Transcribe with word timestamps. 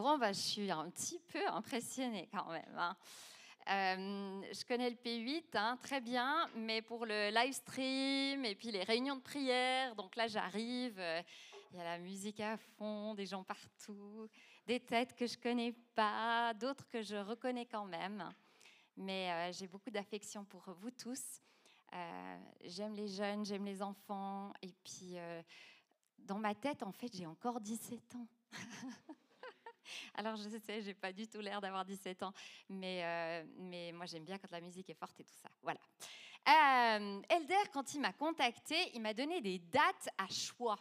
Bon, 0.00 0.16
bah, 0.16 0.32
je 0.32 0.40
suis 0.40 0.70
un 0.70 0.88
petit 0.88 1.18
peu 1.30 1.46
impressionnée 1.48 2.26
quand 2.32 2.50
même. 2.50 2.74
hein. 2.78 2.96
Euh, 3.68 4.40
je 4.50 4.64
connais 4.64 4.88
le 4.88 4.96
P8 4.96 5.44
hein, 5.52 5.78
très 5.82 6.00
bien, 6.00 6.48
mais 6.56 6.80
pour 6.80 7.04
le 7.04 7.28
live 7.28 7.52
stream 7.52 8.46
et 8.46 8.54
puis 8.54 8.70
les 8.70 8.82
réunions 8.82 9.16
de 9.16 9.20
prière, 9.20 9.94
donc 9.96 10.16
là 10.16 10.26
j'arrive, 10.26 10.98
euh, 10.98 11.20
il 11.70 11.76
y 11.76 11.80
a 11.82 11.84
la 11.84 11.98
musique 11.98 12.40
à 12.40 12.56
fond, 12.56 13.14
des 13.14 13.26
gens 13.26 13.44
partout, 13.44 14.26
des 14.66 14.80
têtes 14.80 15.14
que 15.14 15.26
je 15.26 15.36
connais 15.36 15.74
pas, 15.94 16.54
d'autres 16.54 16.88
que 16.88 17.02
je 17.02 17.16
reconnais 17.16 17.66
quand 17.66 17.84
même. 17.84 18.26
Mais 18.96 19.30
euh, 19.30 19.52
j'ai 19.52 19.68
beaucoup 19.68 19.90
d'affection 19.90 20.46
pour 20.46 20.64
vous 20.80 20.90
tous. 20.90 21.42
J'aime 22.64 22.94
les 22.94 23.08
jeunes, 23.08 23.44
j'aime 23.44 23.66
les 23.66 23.82
enfants, 23.82 24.50
et 24.62 24.72
puis 24.82 25.16
dans 26.20 26.38
ma 26.38 26.54
tête, 26.54 26.82
en 26.84 26.92
fait, 26.92 27.14
j'ai 27.14 27.26
encore 27.26 27.60
17 27.60 28.14
ans. 28.14 28.28
Alors 30.14 30.36
je 30.36 30.48
sais, 30.48 30.82
j'ai 30.82 30.94
pas 30.94 31.12
du 31.12 31.26
tout 31.26 31.40
l'air 31.40 31.60
d'avoir 31.60 31.84
17 31.84 32.22
ans, 32.22 32.32
mais, 32.68 33.04
euh, 33.04 33.44
mais 33.58 33.92
moi 33.92 34.06
j'aime 34.06 34.24
bien 34.24 34.38
quand 34.38 34.50
la 34.50 34.60
musique 34.60 34.88
est 34.90 34.94
forte 34.94 35.18
et 35.20 35.24
tout 35.24 35.36
ça. 35.42 35.48
Voilà. 35.62 35.80
Euh, 36.48 37.20
Elder, 37.28 37.68
quand 37.72 37.94
il 37.94 38.00
m'a 38.00 38.12
contacté, 38.12 38.74
il 38.94 39.00
m'a 39.02 39.14
donné 39.14 39.40
des 39.40 39.58
dates 39.58 40.08
à 40.18 40.26
choix. 40.28 40.78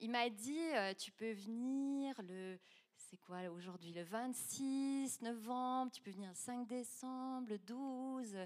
Il 0.00 0.10
m'a 0.10 0.28
dit, 0.28 0.60
euh, 0.74 0.94
tu 0.94 1.10
peux 1.10 1.32
venir 1.32 2.14
le, 2.22 2.58
c'est 2.96 3.16
quoi 3.16 3.40
aujourd'hui, 3.50 3.92
le 3.92 4.04
26 4.04 5.20
novembre, 5.22 5.90
tu 5.92 6.00
peux 6.00 6.12
venir 6.12 6.28
le 6.28 6.36
5 6.36 6.66
décembre, 6.66 7.48
le 7.48 7.58
12. 7.58 8.36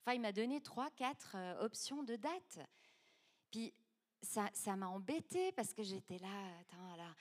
Enfin, 0.00 0.14
il 0.14 0.20
m'a 0.20 0.32
donné 0.32 0.60
3, 0.62 0.90
4 0.96 1.36
options 1.60 2.02
de 2.02 2.16
dates. 2.16 2.60
Puis 3.50 3.74
ça 4.22 4.48
ça 4.54 4.76
m'a 4.76 4.86
embêtée 4.86 5.52
parce 5.52 5.74
que 5.74 5.82
j'étais 5.82 6.18
là, 6.18 6.58
attends, 6.60 6.96
là, 6.96 7.14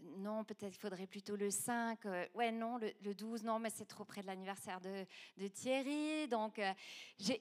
non, 0.00 0.44
peut-être 0.44 0.74
il 0.76 0.78
faudrait 0.78 1.06
plutôt 1.06 1.36
le 1.36 1.50
5. 1.50 2.04
euh, 2.06 2.26
ouais, 2.34 2.50
non, 2.52 2.78
le, 2.78 2.92
le 3.02 3.14
12, 3.14 3.42
non, 3.44 3.58
mais 3.58 3.70
c'est 3.70 3.84
trop 3.86 4.04
près 4.04 4.22
de 4.22 4.26
l'anniversaire 4.26 4.80
de, 4.80 5.04
de 5.36 5.48
Thierry. 5.48 6.28
Donc, 6.28 6.58
euh, 6.58 6.72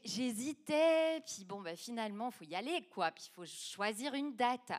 j'hésitais. 0.03 1.22
Puis, 1.22 1.45
bon, 1.45 1.61
bah, 1.61 1.75
finalement, 1.75 2.30
il 2.30 2.33
faut 2.33 2.45
y 2.45 2.55
aller, 2.55 2.81
quoi. 2.89 3.11
Puis, 3.11 3.25
il 3.30 3.33
faut 3.33 3.45
choisir 3.45 4.14
une 4.14 4.36
date. 4.36 4.72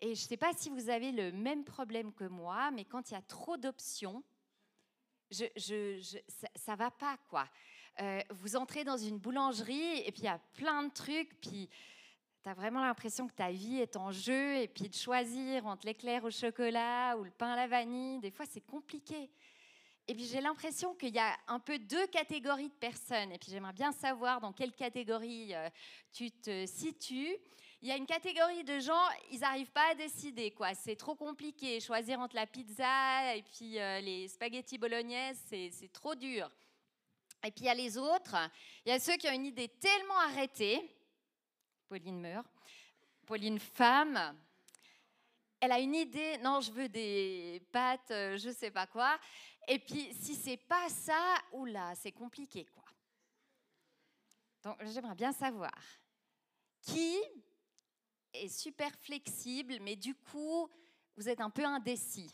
Et 0.00 0.14
je 0.14 0.22
ne 0.22 0.28
sais 0.28 0.36
pas 0.36 0.52
si 0.56 0.68
vous 0.68 0.90
avez 0.90 1.10
le 1.12 1.32
même 1.32 1.64
problème 1.64 2.12
que 2.12 2.24
moi, 2.24 2.70
mais 2.70 2.84
quand 2.84 3.10
il 3.10 3.14
y 3.14 3.16
a 3.16 3.22
trop 3.22 3.56
d'options, 3.56 4.22
je- 5.30 5.44
je- 5.56 6.18
ça 6.54 6.72
ne 6.72 6.76
va 6.76 6.90
pas, 6.90 7.16
quoi. 7.28 7.48
Euh, 8.02 8.20
vous 8.30 8.56
entrez 8.56 8.84
dans 8.84 8.98
une 8.98 9.18
boulangerie 9.18 10.00
et 10.00 10.12
puis 10.12 10.22
il 10.22 10.26
y 10.26 10.28
a 10.28 10.38
plein 10.52 10.82
de 10.82 10.92
trucs, 10.92 11.40
puis 11.40 11.70
tu 12.46 12.60
vraiment 12.60 12.84
l'impression 12.84 13.26
que 13.26 13.32
ta 13.32 13.50
vie 13.50 13.78
est 13.78 13.96
en 13.96 14.12
jeu, 14.12 14.58
et 14.58 14.68
puis 14.68 14.88
de 14.88 14.94
choisir 14.94 15.66
entre 15.66 15.84
l'éclair 15.86 16.24
au 16.24 16.30
chocolat 16.30 17.16
ou 17.16 17.24
le 17.24 17.30
pain 17.30 17.52
à 17.52 17.56
la 17.56 17.66
vanille, 17.66 18.20
des 18.20 18.30
fois 18.30 18.46
c'est 18.48 18.64
compliqué. 18.64 19.28
Et 20.06 20.14
puis 20.14 20.24
j'ai 20.24 20.40
l'impression 20.40 20.94
qu'il 20.94 21.12
y 21.12 21.18
a 21.18 21.36
un 21.48 21.58
peu 21.58 21.76
deux 21.80 22.06
catégories 22.06 22.68
de 22.68 22.74
personnes, 22.74 23.32
et 23.32 23.38
puis 23.38 23.50
j'aimerais 23.50 23.72
bien 23.72 23.90
savoir 23.90 24.40
dans 24.40 24.52
quelle 24.52 24.72
catégorie 24.72 25.54
euh, 25.54 25.68
tu 26.12 26.30
te 26.30 26.66
situes. 26.66 27.36
Il 27.82 27.88
y 27.88 27.90
a 27.92 27.96
une 27.96 28.06
catégorie 28.06 28.62
de 28.62 28.78
gens, 28.78 29.04
ils 29.32 29.40
n'arrivent 29.40 29.72
pas 29.72 29.90
à 29.90 29.94
décider, 29.96 30.52
quoi. 30.52 30.72
C'est 30.74 30.96
trop 30.96 31.14
compliqué. 31.14 31.80
Choisir 31.80 32.20
entre 32.20 32.36
la 32.36 32.46
pizza 32.46 33.34
et 33.34 33.42
puis 33.42 33.78
euh, 33.78 34.00
les 34.00 34.28
spaghettis 34.28 34.78
bolognaises, 34.78 35.42
c'est 35.48 35.92
trop 35.92 36.14
dur. 36.14 36.48
Et 37.44 37.50
puis 37.50 37.64
il 37.64 37.66
y 37.66 37.70
a 37.70 37.74
les 37.74 37.98
autres, 37.98 38.36
il 38.84 38.90
y 38.90 38.92
a 38.92 39.00
ceux 39.00 39.16
qui 39.16 39.28
ont 39.28 39.32
une 39.32 39.46
idée 39.46 39.68
tellement 39.68 40.18
arrêtée. 40.18 40.95
Pauline 41.88 42.20
meurt. 42.20 42.46
Pauline 43.26 43.58
femme. 43.58 44.36
Elle 45.60 45.72
a 45.72 45.78
une 45.78 45.94
idée, 45.94 46.38
non, 46.38 46.60
je 46.60 46.70
veux 46.70 46.88
des 46.88 47.62
pâtes, 47.72 48.10
euh, 48.10 48.36
je 48.36 48.50
sais 48.50 48.70
pas 48.70 48.86
quoi. 48.86 49.18
Et 49.66 49.78
puis, 49.78 50.12
si 50.14 50.34
c'est 50.34 50.58
pas 50.58 50.88
ça, 50.88 51.36
oula, 51.52 51.94
c'est 51.94 52.12
compliqué, 52.12 52.66
quoi. 52.66 52.84
Donc, 54.62 54.76
j'aimerais 54.84 55.14
bien 55.14 55.32
savoir 55.32 55.72
qui 56.82 57.18
est 58.32 58.48
super 58.48 58.92
flexible, 59.00 59.78
mais 59.80 59.96
du 59.96 60.14
coup, 60.14 60.68
vous 61.16 61.28
êtes 61.28 61.40
un 61.40 61.50
peu 61.50 61.64
indécis? 61.64 62.32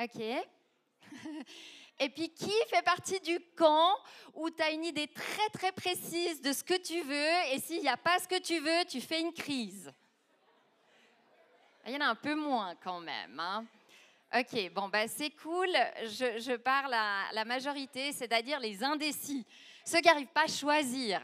Ok. 0.00 0.22
Et 2.00 2.08
puis, 2.08 2.28
qui 2.28 2.52
fait 2.68 2.82
partie 2.82 3.18
du 3.20 3.40
camp 3.56 3.96
où 4.34 4.48
tu 4.50 4.62
as 4.62 4.70
une 4.70 4.84
idée 4.84 5.08
très 5.08 5.48
très 5.52 5.72
précise 5.72 6.40
de 6.40 6.52
ce 6.52 6.62
que 6.62 6.78
tu 6.80 7.00
veux 7.02 7.52
et 7.54 7.58
s'il 7.58 7.80
n'y 7.82 7.88
a 7.88 7.96
pas 7.96 8.18
ce 8.20 8.28
que 8.28 8.40
tu 8.40 8.60
veux, 8.60 8.84
tu 8.88 9.00
fais 9.00 9.20
une 9.20 9.32
crise 9.32 9.92
Il 11.86 11.92
y 11.92 11.96
en 11.96 12.00
a 12.00 12.06
un 12.06 12.14
peu 12.14 12.36
moins 12.36 12.74
quand 12.76 13.00
même. 13.00 13.40
hein. 13.40 13.66
Ok, 14.38 14.70
bon, 14.74 14.88
bah, 14.90 15.08
c'est 15.08 15.30
cool. 15.30 15.70
Je, 16.02 16.56
parle 16.56 16.92
à 16.92 17.32
la 17.32 17.46
majorité, 17.46 18.12
c'est-à-dire 18.12 18.60
les 18.60 18.84
indécis, 18.84 19.46
ceux 19.84 20.00
qui 20.00 20.06
n'arrivent 20.06 20.26
pas 20.26 20.44
à 20.44 20.48
choisir. 20.48 21.22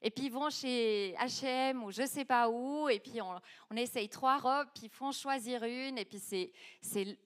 Et 0.00 0.10
puis 0.10 0.26
ils 0.26 0.32
vont 0.32 0.48
chez 0.48 1.14
H&M 1.18 1.82
ou 1.82 1.90
je 1.90 2.06
sais 2.06 2.24
pas 2.24 2.48
où, 2.48 2.88
et 2.88 3.00
puis 3.00 3.20
on, 3.20 3.40
on 3.70 3.76
essaye 3.76 4.08
trois 4.08 4.38
robes, 4.38 4.68
puis 4.72 4.84
ils 4.84 4.90
font 4.90 5.10
choisir 5.10 5.64
une, 5.64 5.98
et 5.98 6.04
puis 6.04 6.20
c'est 6.20 7.18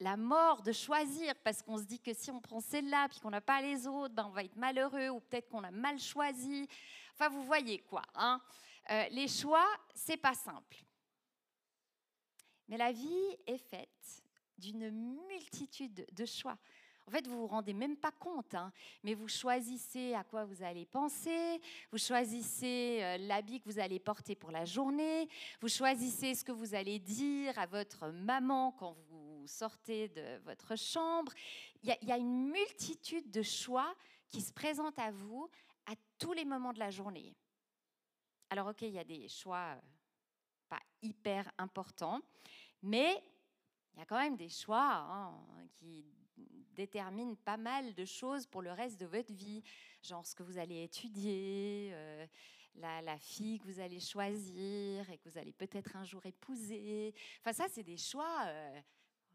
la 0.00 0.16
mort 0.16 0.62
de 0.62 0.72
choisir 0.72 1.34
parce 1.42 1.62
qu'on 1.62 1.78
se 1.78 1.84
dit 1.84 2.00
que 2.00 2.12
si 2.12 2.30
on 2.30 2.40
prend 2.40 2.60
celle-là 2.60 3.08
puis 3.08 3.20
qu'on 3.20 3.30
n'a 3.30 3.40
pas 3.40 3.60
les 3.62 3.86
autres, 3.86 4.14
ben 4.14 4.26
on 4.26 4.30
va 4.30 4.44
être 4.44 4.56
malheureux 4.56 5.08
ou 5.08 5.20
peut-être 5.20 5.48
qu'on 5.48 5.64
a 5.64 5.70
mal 5.70 5.98
choisi. 5.98 6.68
Enfin, 7.14 7.28
vous 7.28 7.44
voyez 7.44 7.78
quoi. 7.78 8.02
hein. 8.14 8.40
Euh, 8.90 9.04
les 9.10 9.26
choix, 9.28 9.66
c'est 9.94 10.16
pas 10.16 10.34
simple. 10.34 10.76
Mais 12.68 12.76
la 12.76 12.92
vie 12.92 13.36
est 13.46 13.58
faite 13.58 14.22
d'une 14.58 14.90
multitude 15.26 16.06
de 16.12 16.24
choix. 16.24 16.58
En 17.08 17.12
fait, 17.12 17.24
vous 17.28 17.38
vous 17.38 17.46
rendez 17.46 17.72
même 17.72 17.96
pas 17.96 18.10
compte, 18.10 18.52
hein, 18.54 18.72
mais 19.04 19.14
vous 19.14 19.28
choisissez 19.28 20.12
à 20.14 20.24
quoi 20.24 20.44
vous 20.44 20.64
allez 20.64 20.84
penser, 20.86 21.60
vous 21.92 21.98
choisissez 21.98 22.98
euh, 23.00 23.16
l'habit 23.18 23.60
que 23.60 23.68
vous 23.70 23.78
allez 23.78 24.00
porter 24.00 24.34
pour 24.34 24.50
la 24.50 24.64
journée, 24.64 25.28
vous 25.60 25.68
choisissez 25.68 26.34
ce 26.34 26.42
que 26.42 26.50
vous 26.50 26.74
allez 26.74 26.98
dire 26.98 27.56
à 27.60 27.66
votre 27.66 28.08
maman 28.08 28.72
quand 28.72 28.90
vous 28.92 29.05
sortez 29.46 30.08
de 30.08 30.38
votre 30.44 30.76
chambre. 30.76 31.32
Il 31.82 31.96
y 32.02 32.12
a, 32.12 32.16
une 32.16 32.50
multitude 32.50 33.30
de 33.30 33.42
choix 33.42 33.94
qui 34.28 34.40
se 34.40 34.52
présentent 34.52 34.98
à 34.98 35.10
vous 35.10 35.48
à 35.86 35.94
tous 36.18 36.32
les 36.32 36.44
moments 36.44 36.72
de 36.72 36.78
la 36.78 36.90
journée. 36.90 37.34
Alors, 38.50 38.68
ok, 38.68 38.82
il 38.82 38.92
y 38.92 38.98
a 38.98 39.04
des 39.04 39.28
choix 39.28 39.74
euh, 39.76 39.80
pas 40.68 40.80
hyper 41.02 41.50
importants, 41.58 42.20
mais 42.82 43.22
il 43.94 44.00
y 44.00 44.02
a 44.02 44.06
quand 44.06 44.18
même 44.18 44.36
des 44.36 44.48
choix 44.48 44.94
hein, 44.94 45.34
qui 45.74 46.04
déterminent 46.74 47.34
pas 47.44 47.56
mal 47.56 47.94
de 47.94 48.04
choses 48.04 48.46
pour 48.46 48.62
le 48.62 48.72
reste 48.72 49.00
de 49.00 49.06
votre 49.06 49.32
vie, 49.32 49.62
genre 50.02 50.26
ce 50.26 50.34
que 50.34 50.42
vous 50.42 50.58
allez 50.58 50.82
étudier, 50.82 51.90
euh, 51.92 52.26
la, 52.74 53.00
la 53.02 53.18
fille 53.18 53.58
que 53.58 53.64
vous 53.64 53.80
allez 53.80 54.00
choisir 54.00 55.08
et 55.10 55.18
que 55.18 55.28
vous 55.28 55.38
allez 55.38 55.52
peut-être 55.52 55.96
un 55.96 56.04
jour 56.04 56.24
épouser. 56.26 57.14
Enfin, 57.40 57.52
ça, 57.52 57.66
c'est 57.70 57.82
des 57.82 57.96
choix, 57.96 58.44
euh, 58.46 58.80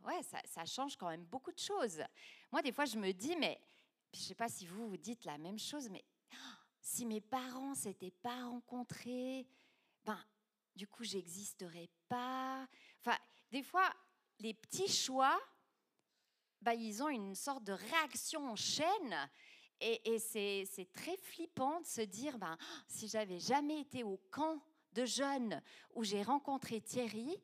ouais, 0.06 0.22
ça, 0.23 0.39
ça 0.45 0.66
change 0.66 0.95
quand 0.97 1.09
même 1.09 1.25
beaucoup 1.25 1.51
de 1.51 1.59
choses. 1.59 2.01
Moi, 2.51 2.62
des 2.62 2.72
fois, 2.72 2.85
je 2.85 2.97
me 2.97 3.12
dis, 3.12 3.35
mais 3.35 3.59
je 4.13 4.19
ne 4.19 4.23
sais 4.23 4.35
pas 4.35 4.50
si 4.50 4.66
vous 4.66 4.89
vous 4.89 4.97
dites 4.97 5.25
la 5.25 5.38
même 5.38 5.59
chose, 5.59 5.89
mais 5.89 6.03
ah, 6.34 6.57
si 6.81 7.06
mes 7.06 7.22
parents 7.22 7.75
s'étaient 7.75 8.11
pas 8.11 8.45
rencontrés, 8.45 9.47
ben, 10.06 10.19
du 10.75 10.88
coup, 10.88 11.03
j'existerais 11.03 11.90
pas. 12.07 12.67
Enfin, 13.00 13.17
des 13.51 13.63
fois, 13.63 13.90
les 14.40 14.53
petits 14.53 14.91
choix, 14.91 15.40
bah, 16.61 16.73
ils 16.73 17.01
ont 17.01 17.09
une 17.09 17.35
sorte 17.35 17.63
de 17.63 17.73
réaction 17.73 18.50
en 18.51 18.56
chaîne. 18.56 19.29
Et, 19.79 20.13
et 20.13 20.19
c'est 20.19 20.88
très 20.94 21.17
flippant 21.17 21.81
de 21.81 21.88
se 21.88 22.01
dire, 22.01 22.38
ben, 22.38 22.57
si 22.88 23.07
j'avais 23.07 23.40
jamais 23.40 23.81
été 23.81 24.03
au 24.03 24.17
camp 24.29 24.61
de 24.94 25.06
jeunes 25.06 25.61
où 25.95 26.03
j'ai 26.03 26.22
rencontré 26.22 26.81
Thierry, 26.81 27.41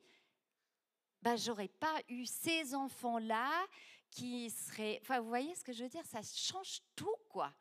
ben, 1.22 1.36
j'aurais 1.36 1.68
pas 1.68 2.00
eu 2.08 2.24
ces 2.26 2.74
enfants-là 2.74 3.66
qui 4.10 4.50
seraient... 4.50 4.98
Enfin, 5.02 5.20
vous 5.20 5.28
voyez 5.28 5.54
ce 5.54 5.64
que 5.64 5.72
je 5.72 5.82
veux 5.82 5.88
dire? 5.88 6.04
Ça 6.06 6.20
change 6.22 6.80
tout, 6.94 7.16
quoi. 7.28 7.52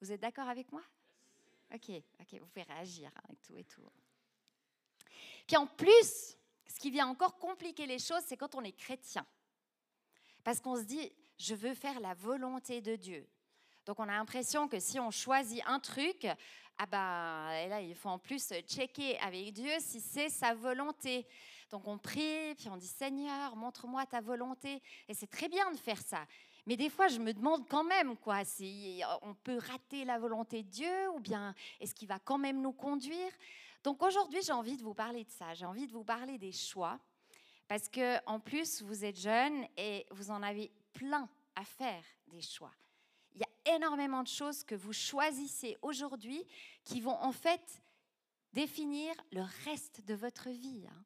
Vous 0.00 0.12
êtes 0.12 0.20
d'accord 0.20 0.48
avec 0.48 0.70
moi? 0.72 0.82
Ok, 1.72 1.90
ok, 2.20 2.40
vous 2.40 2.46
pouvez 2.46 2.62
réagir 2.62 3.10
hein, 3.16 3.22
et 3.32 3.36
tout 3.36 3.56
et 3.56 3.64
tout. 3.64 3.82
Puis 5.46 5.56
en 5.56 5.66
plus, 5.66 6.36
ce 6.66 6.78
qui 6.78 6.90
vient 6.90 7.08
encore 7.08 7.38
compliquer 7.38 7.86
les 7.86 7.98
choses, 7.98 8.22
c'est 8.26 8.36
quand 8.36 8.54
on 8.54 8.62
est 8.62 8.72
chrétien. 8.72 9.26
Parce 10.42 10.60
qu'on 10.60 10.76
se 10.76 10.82
dit, 10.82 11.12
je 11.38 11.54
veux 11.54 11.74
faire 11.74 12.00
la 12.00 12.14
volonté 12.14 12.80
de 12.80 12.96
Dieu. 12.96 13.26
Donc 13.86 13.98
on 13.98 14.04
a 14.04 14.12
l'impression 14.12 14.68
que 14.68 14.80
si 14.80 14.98
on 14.98 15.10
choisit 15.10 15.62
un 15.66 15.80
truc, 15.80 16.26
ah 16.76 16.86
ben, 16.86 17.50
et 17.64 17.68
là, 17.68 17.80
il 17.80 17.94
faut 17.94 18.08
en 18.08 18.18
plus 18.18 18.52
checker 18.66 19.18
avec 19.18 19.52
Dieu 19.52 19.72
si 19.78 20.00
c'est 20.00 20.28
sa 20.28 20.54
volonté. 20.54 21.26
Donc 21.70 21.86
on 21.86 21.98
prie, 21.98 22.54
puis 22.56 22.68
on 22.68 22.76
dit 22.76 22.86
Seigneur, 22.86 23.56
montre-moi 23.56 24.06
ta 24.06 24.20
volonté. 24.20 24.82
Et 25.08 25.14
c'est 25.14 25.30
très 25.30 25.48
bien 25.48 25.70
de 25.70 25.76
faire 25.76 26.00
ça. 26.00 26.26
Mais 26.66 26.76
des 26.76 26.88
fois, 26.88 27.08
je 27.08 27.18
me 27.18 27.32
demande 27.32 27.68
quand 27.68 27.84
même, 27.84 28.16
quoi, 28.16 28.44
si 28.44 29.02
on 29.22 29.34
peut 29.34 29.58
rater 29.58 30.04
la 30.04 30.18
volonté 30.18 30.62
de 30.62 30.68
Dieu 30.68 31.10
ou 31.10 31.20
bien 31.20 31.54
est-ce 31.78 31.94
qu'il 31.94 32.08
va 32.08 32.18
quand 32.18 32.38
même 32.38 32.60
nous 32.60 32.72
conduire? 32.72 33.30
Donc 33.82 34.02
aujourd'hui, 34.02 34.40
j'ai 34.42 34.52
envie 34.52 34.76
de 34.76 34.82
vous 34.82 34.94
parler 34.94 35.24
de 35.24 35.30
ça. 35.30 35.52
J'ai 35.54 35.66
envie 35.66 35.86
de 35.86 35.92
vous 35.92 36.04
parler 36.04 36.38
des 36.38 36.52
choix. 36.52 36.98
Parce 37.68 37.88
que 37.88 38.18
en 38.26 38.40
plus, 38.40 38.82
vous 38.82 39.04
êtes 39.04 39.18
jeune 39.18 39.66
et 39.76 40.06
vous 40.10 40.30
en 40.30 40.42
avez 40.42 40.70
plein 40.92 41.28
à 41.54 41.64
faire 41.64 42.04
des 42.28 42.40
choix. 42.40 42.72
Énormément 43.66 44.22
de 44.22 44.28
choses 44.28 44.62
que 44.62 44.74
vous 44.74 44.92
choisissez 44.92 45.76
aujourd'hui 45.82 46.44
qui 46.84 47.00
vont 47.00 47.18
en 47.20 47.32
fait 47.32 47.82
définir 48.52 49.14
le 49.32 49.42
reste 49.64 50.02
de 50.02 50.14
votre 50.14 50.50
vie. 50.50 50.86
Hein. 50.88 51.04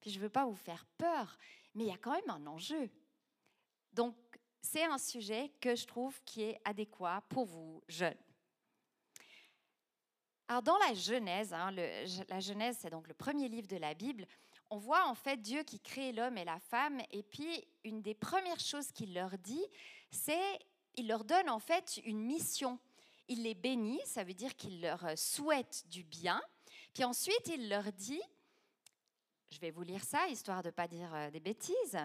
Puis 0.00 0.10
je 0.10 0.18
ne 0.18 0.22
veux 0.22 0.30
pas 0.30 0.46
vous 0.46 0.54
faire 0.54 0.86
peur, 0.98 1.36
mais 1.74 1.84
il 1.84 1.88
y 1.88 1.92
a 1.92 1.98
quand 1.98 2.12
même 2.12 2.30
un 2.30 2.46
enjeu. 2.46 2.90
Donc, 3.92 4.14
c'est 4.62 4.84
un 4.84 4.98
sujet 4.98 5.52
que 5.60 5.74
je 5.74 5.86
trouve 5.86 6.20
qui 6.24 6.42
est 6.42 6.60
adéquat 6.64 7.22
pour 7.28 7.44
vous, 7.44 7.82
jeunes. 7.88 8.16
Alors, 10.48 10.62
dans 10.62 10.78
la 10.78 10.94
Genèse, 10.94 11.52
hein, 11.52 11.72
la 11.72 12.40
Genèse, 12.40 12.78
c'est 12.80 12.90
donc 12.90 13.08
le 13.08 13.14
premier 13.14 13.48
livre 13.48 13.66
de 13.66 13.76
la 13.76 13.94
Bible, 13.94 14.26
on 14.70 14.76
voit 14.76 15.06
en 15.06 15.14
fait 15.14 15.40
Dieu 15.40 15.62
qui 15.62 15.80
crée 15.80 16.12
l'homme 16.12 16.38
et 16.38 16.44
la 16.44 16.58
femme, 16.58 17.00
et 17.10 17.22
puis 17.22 17.66
une 17.84 18.02
des 18.02 18.14
premières 18.14 18.60
choses 18.60 18.92
qu'il 18.92 19.14
leur 19.14 19.38
dit, 19.38 19.64
c'est 20.10 20.58
il 20.96 21.08
leur 21.08 21.24
donne 21.24 21.48
en 21.48 21.58
fait 21.58 22.00
une 22.04 22.20
mission. 22.20 22.78
Il 23.28 23.42
les 23.42 23.54
bénit, 23.54 24.00
ça 24.04 24.24
veut 24.24 24.34
dire 24.34 24.56
qu'il 24.56 24.80
leur 24.80 25.04
souhaite 25.16 25.84
du 25.88 26.04
bien, 26.04 26.40
puis 26.94 27.04
ensuite 27.04 27.48
il 27.48 27.68
leur 27.68 27.92
dit, 27.92 28.22
je 29.50 29.58
vais 29.58 29.70
vous 29.70 29.82
lire 29.82 30.04
ça, 30.04 30.28
histoire 30.28 30.62
de 30.62 30.68
ne 30.68 30.72
pas 30.72 30.88
dire 30.88 31.12
euh, 31.14 31.30
des 31.30 31.40
bêtises, 31.40 31.98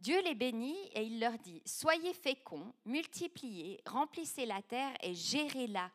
Dieu 0.00 0.20
les 0.22 0.34
bénit 0.34 0.76
et 0.94 1.04
il 1.04 1.20
leur 1.20 1.38
dit, 1.38 1.62
Soyez 1.64 2.12
féconds, 2.12 2.74
multipliez, 2.84 3.80
remplissez 3.86 4.46
la 4.46 4.60
terre 4.60 4.92
et 5.00 5.14
gérez-la. 5.14 5.92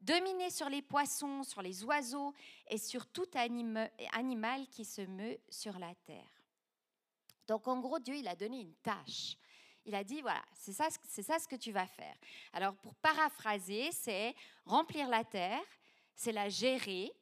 Dominez 0.00 0.50
sur 0.50 0.68
les 0.68 0.82
poissons, 0.82 1.44
sur 1.44 1.62
les 1.62 1.84
oiseaux 1.84 2.34
et 2.68 2.76
sur 2.76 3.06
tout 3.06 3.28
animal 3.34 4.66
qui 4.68 4.84
se 4.84 5.02
meut 5.02 5.38
sur 5.48 5.78
la 5.78 5.94
terre. 6.06 6.42
Donc 7.46 7.68
en 7.68 7.78
gros, 7.78 7.98
Dieu, 7.98 8.16
il 8.16 8.26
a 8.28 8.34
donné 8.34 8.60
une 8.60 8.74
tâche. 8.74 9.36
Il 9.86 9.94
a 9.94 10.02
dit, 10.02 10.20
voilà, 10.20 10.42
c'est 10.52 10.72
ça, 10.72 10.88
c'est 11.04 11.22
ça 11.22 11.38
ce 11.38 11.46
que 11.46 11.56
tu 11.56 11.70
vas 11.70 11.86
faire. 11.86 12.14
Alors 12.52 12.74
pour 12.74 12.94
paraphraser, 12.96 13.90
c'est 13.92 14.34
remplir 14.64 15.08
la 15.08 15.24
terre, 15.24 15.62
c'est 16.14 16.32
la 16.32 16.48
gérer, 16.48 17.12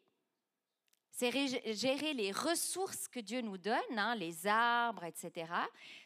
c'est 1.10 1.30
gérer 1.74 2.12
les 2.14 2.32
ressources 2.32 3.06
que 3.06 3.20
Dieu 3.20 3.40
nous 3.40 3.58
donne, 3.58 3.98
hein, 3.98 4.16
les 4.16 4.46
arbres, 4.46 5.04
etc. 5.04 5.52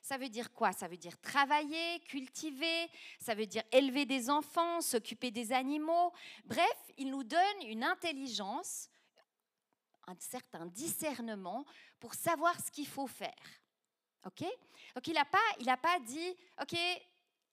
Ça 0.02 0.18
veut 0.18 0.28
dire 0.28 0.52
quoi? 0.52 0.72
Ça 0.72 0.88
veut 0.88 0.98
dire 0.98 1.18
travailler, 1.20 2.00
cultiver, 2.00 2.90
ça 3.18 3.34
veut 3.34 3.46
dire 3.46 3.62
élever 3.72 4.04
des 4.04 4.28
enfants, 4.28 4.80
s'occuper 4.80 5.30
des 5.30 5.52
animaux. 5.52 6.12
Bref, 6.44 6.76
il 6.98 7.10
nous 7.10 7.24
donne 7.24 7.62
une 7.66 7.84
intelligence, 7.84 8.90
un 10.08 10.16
certain 10.18 10.66
discernement 10.66 11.64
pour 12.00 12.14
savoir 12.14 12.58
ce 12.60 12.70
qu'il 12.70 12.86
faut 12.86 13.06
faire. 13.06 13.32
OK? 14.26 14.44
Donc 14.94 15.06
il 15.06 15.14
n'a 15.14 15.24
pas, 15.24 15.76
pas 15.82 15.98
dit, 16.00 16.36
OK, 16.60 16.76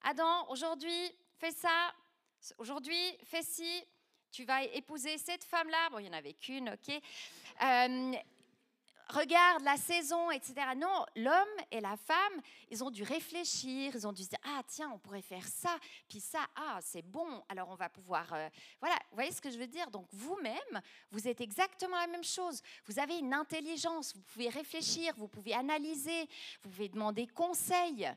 Adam, 0.02 0.50
aujourd'hui, 0.50 1.12
fais 1.38 1.52
ça, 1.52 1.94
aujourd'hui, 2.58 3.18
fais 3.24 3.44
ci, 3.44 3.84
tu 4.32 4.44
vas 4.46 4.64
épouser 4.64 5.18
cette 5.18 5.44
femme-là. 5.44 5.90
Bon, 5.90 6.00
il 6.00 6.04
n'y 6.04 6.10
en 6.10 6.14
avait 6.14 6.34
qu'une, 6.34 6.70
ok. 6.70 7.02
Euh, 7.64 8.14
regarde 9.10 9.64
la 9.64 9.78
saison, 9.78 10.32
etc. 10.32 10.54
Non, 10.76 11.06
l'homme 11.16 11.34
et 11.72 11.80
la 11.80 11.96
femme, 11.98 12.42
ils 12.70 12.84
ont 12.84 12.90
dû 12.90 13.04
réfléchir, 13.04 13.96
ils 13.96 14.08
ont 14.08 14.12
dû 14.12 14.24
se 14.24 14.30
dire, 14.30 14.40
ah 14.44 14.62
tiens, 14.68 14.92
on 14.94 15.00
pourrait 15.00 15.22
faire 15.22 15.48
ça, 15.48 15.78
puis 16.08 16.20
ça, 16.20 16.46
ah 16.56 16.80
c'est 16.82 17.02
bon, 17.02 17.44
alors 17.50 17.70
on 17.70 17.76
va 17.76 17.90
pouvoir... 17.90 18.34
Euh, 18.34 18.50
voilà, 18.80 18.96
vous 19.10 19.16
voyez 19.16 19.32
ce 19.32 19.42
que 19.42 19.50
je 19.50 19.58
veux 19.58 19.68
dire? 19.68 19.90
Donc 19.92 20.08
vous-même, 20.12 20.82
vous 21.12 21.28
êtes 21.28 21.42
exactement 21.42 21.98
la 21.98 22.08
même 22.08 22.24
chose. 22.24 22.62
Vous 22.86 23.00
avez 23.00 23.18
une 23.18 23.34
intelligence, 23.34 24.16
vous 24.16 24.22
pouvez 24.22 24.50
réfléchir, 24.50 25.14
vous 25.18 25.28
pouvez 25.28 25.54
analyser, 25.54 26.28
vous 26.64 26.70
pouvez 26.70 26.90
demander 26.90 27.28
conseil. 27.28 28.10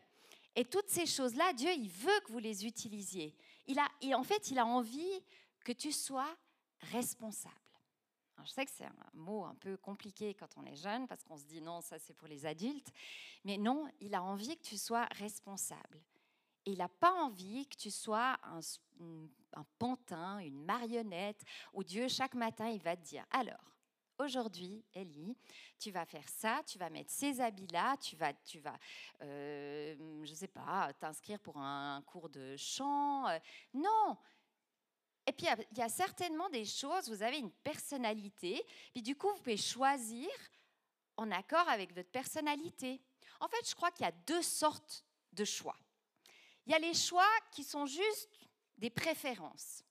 Et 0.56 0.64
toutes 0.64 0.88
ces 0.88 1.06
choses-là, 1.06 1.52
Dieu, 1.52 1.70
il 1.72 1.88
veut 1.88 2.20
que 2.26 2.32
vous 2.32 2.38
les 2.38 2.66
utilisiez. 2.66 3.34
Il 3.66 3.78
a, 3.78 3.88
et 4.00 4.14
en 4.14 4.24
fait, 4.24 4.50
il 4.50 4.58
a 4.58 4.66
envie 4.66 5.22
que 5.64 5.72
tu 5.72 5.92
sois 5.92 6.36
responsable. 6.90 7.54
Je 8.44 8.50
sais 8.50 8.64
que 8.64 8.70
c'est 8.70 8.84
un 8.84 8.94
mot 9.14 9.44
un 9.44 9.54
peu 9.54 9.76
compliqué 9.76 10.34
quand 10.34 10.48
on 10.56 10.64
est 10.64 10.76
jeune 10.76 11.06
parce 11.06 11.24
qu'on 11.24 11.36
se 11.36 11.44
dit 11.44 11.60
non, 11.60 11.80
ça 11.80 11.98
c'est 11.98 12.14
pour 12.14 12.28
les 12.28 12.46
adultes. 12.46 12.92
Mais 13.44 13.56
non, 13.56 13.88
il 14.00 14.14
a 14.14 14.22
envie 14.22 14.56
que 14.56 14.62
tu 14.62 14.76
sois 14.76 15.06
responsable. 15.12 16.00
Il 16.64 16.78
n'a 16.78 16.88
pas 16.88 17.12
envie 17.12 17.66
que 17.66 17.76
tu 17.76 17.90
sois 17.90 18.36
un, 18.42 19.64
pantin, 19.78 20.38
une 20.40 20.62
marionnette, 20.64 21.42
où 21.72 21.82
Dieu, 21.82 22.08
chaque 22.08 22.34
matin, 22.34 22.68
il 22.68 22.82
va 22.82 22.94
te 22.94 23.02
dire, 23.02 23.24
alors, 23.30 23.74
aujourd'hui, 24.18 24.84
Ellie, 24.92 25.34
tu 25.78 25.90
vas 25.90 26.04
faire 26.04 26.28
ça, 26.28 26.60
tu 26.66 26.78
vas 26.78 26.90
mettre 26.90 27.10
ces 27.10 27.40
habits-là, 27.40 27.96
tu 27.96 28.16
vas, 28.16 28.34
tu 28.44 28.58
vas 28.58 28.76
euh, 29.22 29.94
je 30.24 30.30
ne 30.30 30.36
sais 30.36 30.48
pas, 30.48 30.92
t'inscrire 30.94 31.40
pour 31.40 31.56
un 31.56 32.02
cours 32.02 32.28
de 32.28 32.54
chant. 32.56 33.26
Euh, 33.28 33.38
non, 33.72 34.18
et 35.28 35.32
puis, 35.32 35.46
il 35.72 35.78
y 35.78 35.82
a 35.82 35.90
certainement 35.90 36.48
des 36.48 36.64
choses, 36.64 37.10
vous 37.10 37.22
avez 37.22 37.36
une 37.36 37.50
personnalité, 37.50 38.64
puis 38.94 39.02
du 39.02 39.14
coup, 39.14 39.28
vous 39.28 39.42
pouvez 39.42 39.58
choisir 39.58 40.26
en 41.18 41.30
accord 41.32 41.68
avec 41.68 41.94
votre 41.94 42.10
personnalité. 42.10 42.98
En 43.38 43.46
fait, 43.46 43.68
je 43.68 43.74
crois 43.74 43.90
qu'il 43.90 44.06
y 44.06 44.08
a 44.08 44.14
deux 44.26 44.40
sortes 44.40 45.04
de 45.34 45.44
choix. 45.44 45.76
Il 46.64 46.72
y 46.72 46.74
a 46.74 46.78
les 46.78 46.94
choix 46.94 47.28
qui 47.52 47.62
sont 47.62 47.84
juste 47.84 48.30
des 48.78 48.88
préférences. 48.88 49.84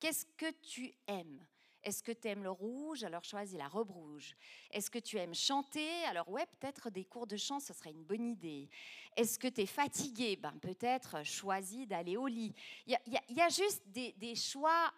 Qu'est-ce 0.00 0.24
que 0.38 0.50
tu 0.62 0.94
aimes? 1.06 1.46
Est-ce 1.84 2.02
que 2.02 2.12
tu 2.12 2.28
aimes 2.28 2.42
le 2.42 2.50
rouge? 2.50 3.04
Alors 3.04 3.24
choisis 3.24 3.58
la 3.58 3.68
robe 3.68 3.90
rouge. 3.90 4.36
Est-ce 4.70 4.90
que 4.90 4.98
tu 4.98 5.16
aimes 5.18 5.34
chanter? 5.34 6.04
Alors 6.04 6.28
ouais, 6.28 6.46
peut-être 6.58 6.90
des 6.90 7.04
cours 7.04 7.26
de 7.26 7.36
chant, 7.36 7.60
ce 7.60 7.72
serait 7.72 7.90
une 7.90 8.04
bonne 8.04 8.26
idée. 8.26 8.68
Est-ce 9.16 9.38
que 9.38 9.48
tu 9.48 9.62
es 9.62 9.66
fatigué? 9.66 10.36
Ben 10.36 10.52
peut-être 10.60 11.24
choisis 11.24 11.86
d'aller 11.86 12.16
au 12.16 12.26
lit. 12.26 12.54
Il 12.86 12.96
y, 13.06 13.40
a, 13.40 13.48
juste 13.48 13.82
des, 13.86 14.12
des 14.12 14.34
choix 14.34 14.92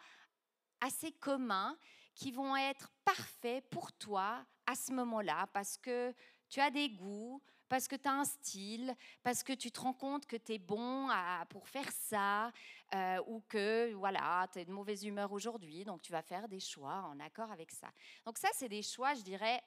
assez 0.81 1.13
communs 1.13 1.77
qui 2.15 2.31
vont 2.31 2.57
être 2.57 2.91
parfaits 3.05 3.69
pour 3.71 3.93
toi 3.93 4.45
à 4.67 4.75
ce 4.75 4.93
moment-là 4.93 5.49
parce 5.53 5.77
que 5.77 6.15
tu 6.49 6.61
as 6.61 6.71
des 6.71 6.91
goûts, 6.91 7.43
parce 7.69 7.89
que 7.89 7.97
tu 7.97 8.09
as 8.09 8.13
un 8.13 8.25
style, 8.25 8.95
parce 9.23 9.43
que 9.43 9.53
tu 9.53 9.71
te 9.71 9.81
rends 9.81 9.93
compte 9.93 10.27
que 10.27 10.37
tu 10.37 10.53
es 10.53 10.59
bon 10.59 11.09
pour 11.49 11.69
faire 11.69 11.91
ça, 11.91 12.53
euh, 12.95 13.23
ou 13.27 13.41
que 13.49 13.93
voilà, 13.95 14.47
tu 14.53 14.61
es 14.61 14.65
de 14.65 14.73
mauvaise 14.73 15.05
humeur 15.05 15.33
aujourd'hui, 15.33 15.85
donc 15.85 16.03
tu 16.03 16.13
vas 16.13 16.23
faire 16.23 16.49
des 16.49 16.61
choix 16.61 17.03
en 17.11 17.19
accord 17.21 17.51
avec 17.51 17.71
ça. 17.71 17.91
Donc 18.25 18.39
ça, 18.39 18.49
c'est 18.53 18.69
des 18.69 18.83
choix, 18.83 19.15
je 19.15 19.23
dirais, 19.23 19.63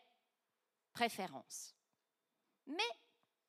préférences. 0.93 1.75
Mais 2.65 2.89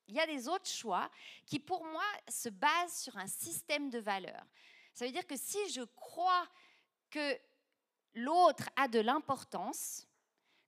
il 0.07 0.15
y 0.15 0.19
a 0.19 0.25
des 0.25 0.47
autres 0.47 0.67
choix 0.67 1.09
qui, 1.45 1.59
pour 1.59 1.85
moi, 1.85 2.03
se 2.27 2.49
basent 2.49 3.03
sur 3.03 3.15
un 3.17 3.27
système 3.27 3.89
de 3.89 3.99
valeurs. 3.99 4.45
Ça 4.93 5.05
veut 5.05 5.11
dire 5.11 5.27
que 5.27 5.37
si 5.37 5.69
je 5.71 5.81
crois 5.81 6.47
que 7.09 7.39
l'autre 8.15 8.69
a 8.75 8.87
de 8.87 8.99
l'importance, 8.99 10.07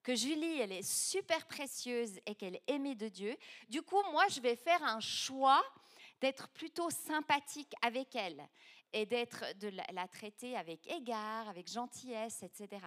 que 0.04 0.16
Julie, 0.16 0.60
elle 0.60 0.72
est 0.72 0.88
super 0.88 1.46
précieuse 1.48 2.20
et 2.26 2.36
qu'elle 2.36 2.56
est 2.56 2.64
aimée 2.68 2.96
de 2.96 3.08
Dieu, 3.08 3.38
du 3.70 3.82
coup, 3.82 4.02
moi, 4.12 4.28
je 4.30 4.40
vais 4.40 4.56
faire 4.56 4.84
un 4.84 5.00
choix 5.00 5.64
d'être 6.20 6.48
plutôt 6.50 6.90
sympathique 6.90 7.74
avec 7.82 8.16
elle 8.16 8.48
et 8.94 9.06
d'être 9.06 9.46
de 9.60 9.70
la, 9.94 10.08
traiter 10.08 10.58
avec 10.58 10.86
égard, 10.88 11.48
avec 11.48 11.70
gentillesse, 11.72 12.44
etc. 12.44 12.86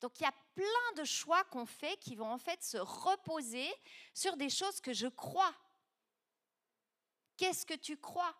Donc 0.00 0.12
il 0.20 0.24
y 0.24 0.26
a 0.26 0.34
plein 0.54 0.92
de 0.96 1.04
choix 1.04 1.44
qu'on 1.44 1.66
fait 1.66 1.96
qui 1.98 2.14
vont 2.14 2.30
en 2.30 2.38
fait 2.38 2.62
se 2.62 2.76
reposer 2.76 3.68
sur 4.12 4.36
des 4.36 4.50
choses 4.50 4.80
que 4.80 4.92
je 4.92 5.06
crois. 5.06 5.54
Qu'est-ce 7.36 7.64
que 7.64 7.74
tu 7.74 7.96
crois? 7.96 8.34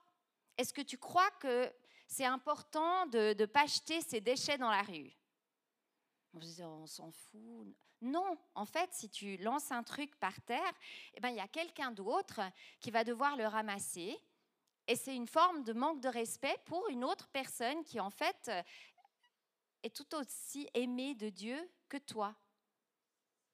Est-ce 0.58 0.72
que 0.72 0.82
tu 0.82 0.98
crois 0.98 1.30
que 1.40 1.72
c'est 2.06 2.24
important 2.24 3.06
de 3.06 3.34
ne 3.38 3.46
pas 3.46 3.66
jeter 3.66 4.00
ses 4.00 4.20
déchets 4.20 4.58
dans 4.58 4.70
la 4.70 4.82
rue? 4.82 5.12
On 6.62 6.86
s'en 6.86 7.10
fout. 7.10 7.66
Non, 8.02 8.36
en 8.54 8.66
fait, 8.66 8.92
si 8.92 9.08
tu 9.08 9.36
lances 9.38 9.72
un 9.72 9.82
truc 9.82 10.14
par 10.16 10.40
terre, 10.42 10.72
eh 11.14 11.20
ben, 11.20 11.30
il 11.30 11.36
y 11.36 11.40
a 11.40 11.48
quelqu'un 11.48 11.90
d'autre 11.90 12.40
qui 12.80 12.90
va 12.90 13.04
devoir 13.04 13.36
le 13.36 13.46
ramasser. 13.46 14.18
Et 14.86 14.96
c'est 14.96 15.16
une 15.16 15.26
forme 15.26 15.64
de 15.64 15.72
manque 15.72 16.00
de 16.00 16.08
respect 16.08 16.56
pour 16.66 16.88
une 16.88 17.04
autre 17.04 17.28
personne 17.28 17.82
qui, 17.84 17.98
en 17.98 18.10
fait, 18.10 18.50
est 19.82 19.94
tout 19.94 20.14
aussi 20.14 20.68
aimée 20.74 21.14
de 21.14 21.30
Dieu 21.30 21.70
que 21.88 21.96
toi. 21.96 22.36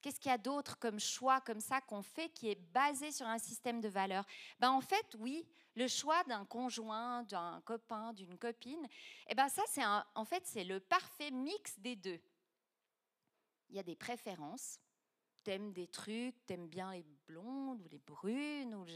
Qu'est-ce 0.01 0.19
qu'il 0.19 0.31
y 0.31 0.35
a 0.35 0.39
d'autre 0.39 0.79
comme 0.81 0.99
choix 0.99 1.41
comme 1.41 1.61
ça 1.61 1.81
qu'on 1.81 2.03
fait 2.03 2.29
qui 2.31 2.51
est 2.51 2.61
basé 2.73 3.13
sur 3.13 3.27
un 3.27 3.39
système 3.39 3.81
de 3.81 3.89
valeurs? 3.89 4.27
Ben 4.59 4.71
En 4.71 4.81
fait, 4.81 5.07
oui, 5.21 5.47
le 5.77 5.87
choix 5.87 6.25
d'un 6.25 6.45
conjoint, 6.45 7.23
d'un 7.23 7.63
copain, 7.65 8.13
d'une 8.13 8.37
copine, 8.37 8.87
eh 9.29 9.35
ben 9.37 9.49
ça, 9.49 9.63
c'est 9.69 9.85
en 9.85 10.25
fait, 10.25 10.45
c'est 10.45 10.65
le 10.65 10.81
parfait 10.81 11.31
mix 11.31 11.79
des 11.79 11.95
deux 11.95 12.21
il 13.73 13.77
y 13.77 13.81
a 13.81 13.83
des 13.83 13.97
préférences. 13.97 14.79
T'aimes 15.43 15.73
des 15.73 15.89
trucs, 15.89 16.37
t'aimes 16.47 16.69
bien 16.69 16.93
les 16.93 17.05
blondes 17.27 17.81
ou 17.83 17.89
les 17.89 17.99
brunes, 17.99 18.75
ou, 18.75 18.87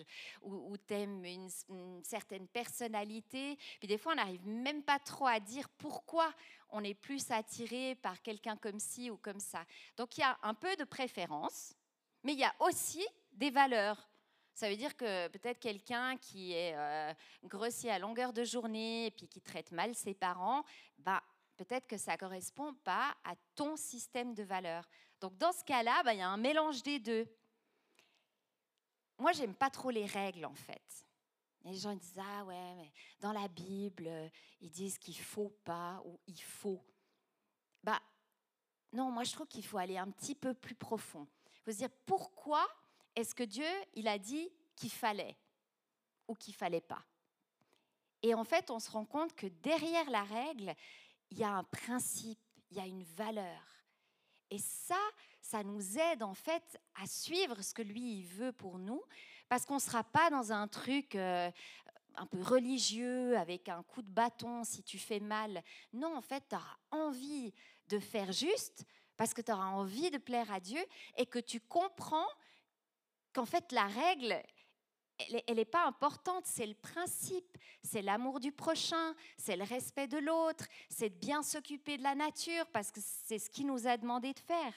ou, 0.42 0.76
t'aimes 0.76 1.24
une, 1.24 2.04
certaine 2.04 2.46
personnalité. 2.46 3.58
Puis 3.80 3.88
des 3.88 3.98
fois, 3.98 4.12
on 4.12 4.16
n'arrive 4.16 4.46
même 4.46 4.84
pas 4.84 5.00
trop 5.00 5.26
à 5.26 5.40
dire 5.40 5.68
pourquoi 5.70 6.32
on 6.68 6.84
est 6.84 6.94
plus 6.94 7.32
attiré 7.32 7.96
par 7.96 8.22
quelqu'un 8.22 8.56
comme 8.56 8.78
ci 8.78 9.10
ou 9.10 9.16
comme 9.16 9.40
ça. 9.40 9.64
Donc 9.96 10.16
il 10.18 10.20
y 10.20 10.24
a 10.24 10.38
un 10.42 10.54
peu 10.54 10.76
de 10.76 10.84
préférence, 10.84 11.74
mais 12.22 12.34
il 12.34 12.38
y 12.38 12.44
a 12.44 12.54
aussi 12.60 13.04
des 13.32 13.50
valeurs. 13.50 14.08
Ça 14.54 14.70
veut 14.70 14.76
dire 14.76 14.96
que 14.96 15.28
peut-être 15.28 15.58
quelqu'un 15.58 16.16
qui 16.16 16.52
est 16.52 16.74
euh, 16.76 17.12
grossier 17.42 17.90
à 17.90 17.98
longueur 17.98 18.32
de 18.32 18.44
journée 18.44 19.06
et 19.06 19.10
puis 19.10 19.26
qui 19.26 19.40
traite 19.40 19.72
mal 19.72 19.94
ses 19.94 20.14
parents, 20.14 20.64
bah, 20.98 21.22
peut-être 21.56 21.86
que 21.86 21.96
ça 21.96 22.12
ne 22.12 22.18
correspond 22.18 22.74
pas 22.84 23.14
à 23.24 23.34
ton 23.54 23.76
système 23.76 24.34
de 24.34 24.42
valeurs. 24.42 24.88
Donc 25.20 25.36
dans 25.38 25.52
ce 25.52 25.64
cas-là, 25.64 26.02
bah, 26.02 26.14
il 26.14 26.18
y 26.18 26.22
a 26.22 26.28
un 26.28 26.36
mélange 26.36 26.82
des 26.82 26.98
deux. 26.98 27.26
Moi, 29.18 29.32
j'aime 29.32 29.54
pas 29.54 29.70
trop 29.70 29.90
les 29.90 30.06
règles 30.06 30.44
en 30.44 30.54
fait. 30.54 31.06
les 31.64 31.74
gens 31.76 31.94
disent 31.94 32.18
ah 32.18 32.44
ouais, 32.44 32.74
mais 32.76 32.92
dans 33.20 33.32
la 33.32 33.48
Bible, 33.48 34.10
ils 34.60 34.70
disent 34.70 34.98
qu'il 34.98 35.18
faut 35.18 35.54
pas 35.64 36.02
ou 36.04 36.18
il 36.26 36.42
faut. 36.42 36.84
Bah 37.82 38.00
non, 38.92 39.10
moi 39.10 39.24
je 39.24 39.32
trouve 39.32 39.46
qu'il 39.46 39.64
faut 39.64 39.78
aller 39.78 39.96
un 39.96 40.10
petit 40.10 40.34
peu 40.34 40.54
plus 40.54 40.74
profond. 40.74 41.26
Il 41.56 41.62
faut 41.64 41.72
se 41.72 41.78
dire 41.78 41.90
pourquoi 42.04 42.66
est-ce 43.14 43.34
que 43.34 43.42
Dieu 43.42 43.66
il 43.94 44.06
a 44.06 44.18
dit 44.18 44.50
qu'il 44.74 44.90
fallait 44.90 45.36
ou 46.28 46.34
qu'il 46.34 46.54
fallait 46.54 46.80
pas? 46.80 47.02
Et 48.22 48.34
en 48.34 48.44
fait, 48.44 48.70
on 48.70 48.78
se 48.78 48.90
rend 48.90 49.04
compte 49.04 49.34
que 49.34 49.46
derrière 49.46 50.08
la 50.10 50.24
règle, 50.24 50.74
il 51.30 51.38
y 51.38 51.44
a 51.44 51.50
un 51.50 51.64
principe, 51.64 52.38
il 52.70 52.76
y 52.76 52.80
a 52.80 52.86
une 52.86 53.02
valeur. 53.02 53.62
Et 54.50 54.58
ça, 54.58 55.00
ça 55.40 55.62
nous 55.62 55.98
aide 55.98 56.22
en 56.22 56.34
fait 56.34 56.80
à 56.94 57.06
suivre 57.06 57.62
ce 57.62 57.74
que 57.74 57.82
lui 57.82 58.18
il 58.18 58.26
veut 58.26 58.52
pour 58.52 58.78
nous, 58.78 59.02
parce 59.48 59.64
qu'on 59.64 59.74
ne 59.74 59.80
sera 59.80 60.04
pas 60.04 60.30
dans 60.30 60.52
un 60.52 60.68
truc 60.68 61.14
euh, 61.14 61.50
un 62.16 62.26
peu 62.26 62.40
religieux 62.42 63.36
avec 63.36 63.68
un 63.68 63.82
coup 63.82 64.02
de 64.02 64.10
bâton 64.10 64.64
si 64.64 64.82
tu 64.82 64.98
fais 64.98 65.20
mal. 65.20 65.62
Non, 65.92 66.16
en 66.16 66.22
fait, 66.22 66.44
tu 66.48 66.54
auras 66.54 66.76
envie 66.90 67.52
de 67.88 67.98
faire 67.98 68.32
juste 68.32 68.84
parce 69.16 69.34
que 69.34 69.40
tu 69.40 69.52
auras 69.52 69.66
envie 69.66 70.10
de 70.10 70.18
plaire 70.18 70.50
à 70.52 70.60
Dieu 70.60 70.84
et 71.16 71.26
que 71.26 71.38
tu 71.38 71.60
comprends 71.60 72.28
qu'en 73.32 73.46
fait 73.46 73.70
la 73.72 73.86
règle, 73.86 74.42
elle 75.18 75.56
n'est 75.56 75.64
pas 75.64 75.86
importante, 75.86 76.44
c'est 76.46 76.66
le 76.66 76.74
principe, 76.74 77.56
c'est 77.82 78.02
l'amour 78.02 78.40
du 78.40 78.52
prochain, 78.52 79.14
c'est 79.38 79.56
le 79.56 79.64
respect 79.64 80.08
de 80.08 80.18
l'autre, 80.18 80.66
c'est 80.90 81.10
de 81.10 81.14
bien 81.14 81.42
s'occuper 81.42 81.96
de 81.96 82.02
la 82.02 82.14
nature 82.14 82.66
parce 82.72 82.90
que 82.90 83.00
c'est 83.02 83.38
ce 83.38 83.48
qu'il 83.48 83.66
nous 83.66 83.86
a 83.86 83.96
demandé 83.96 84.32
de 84.34 84.40
faire. 84.40 84.74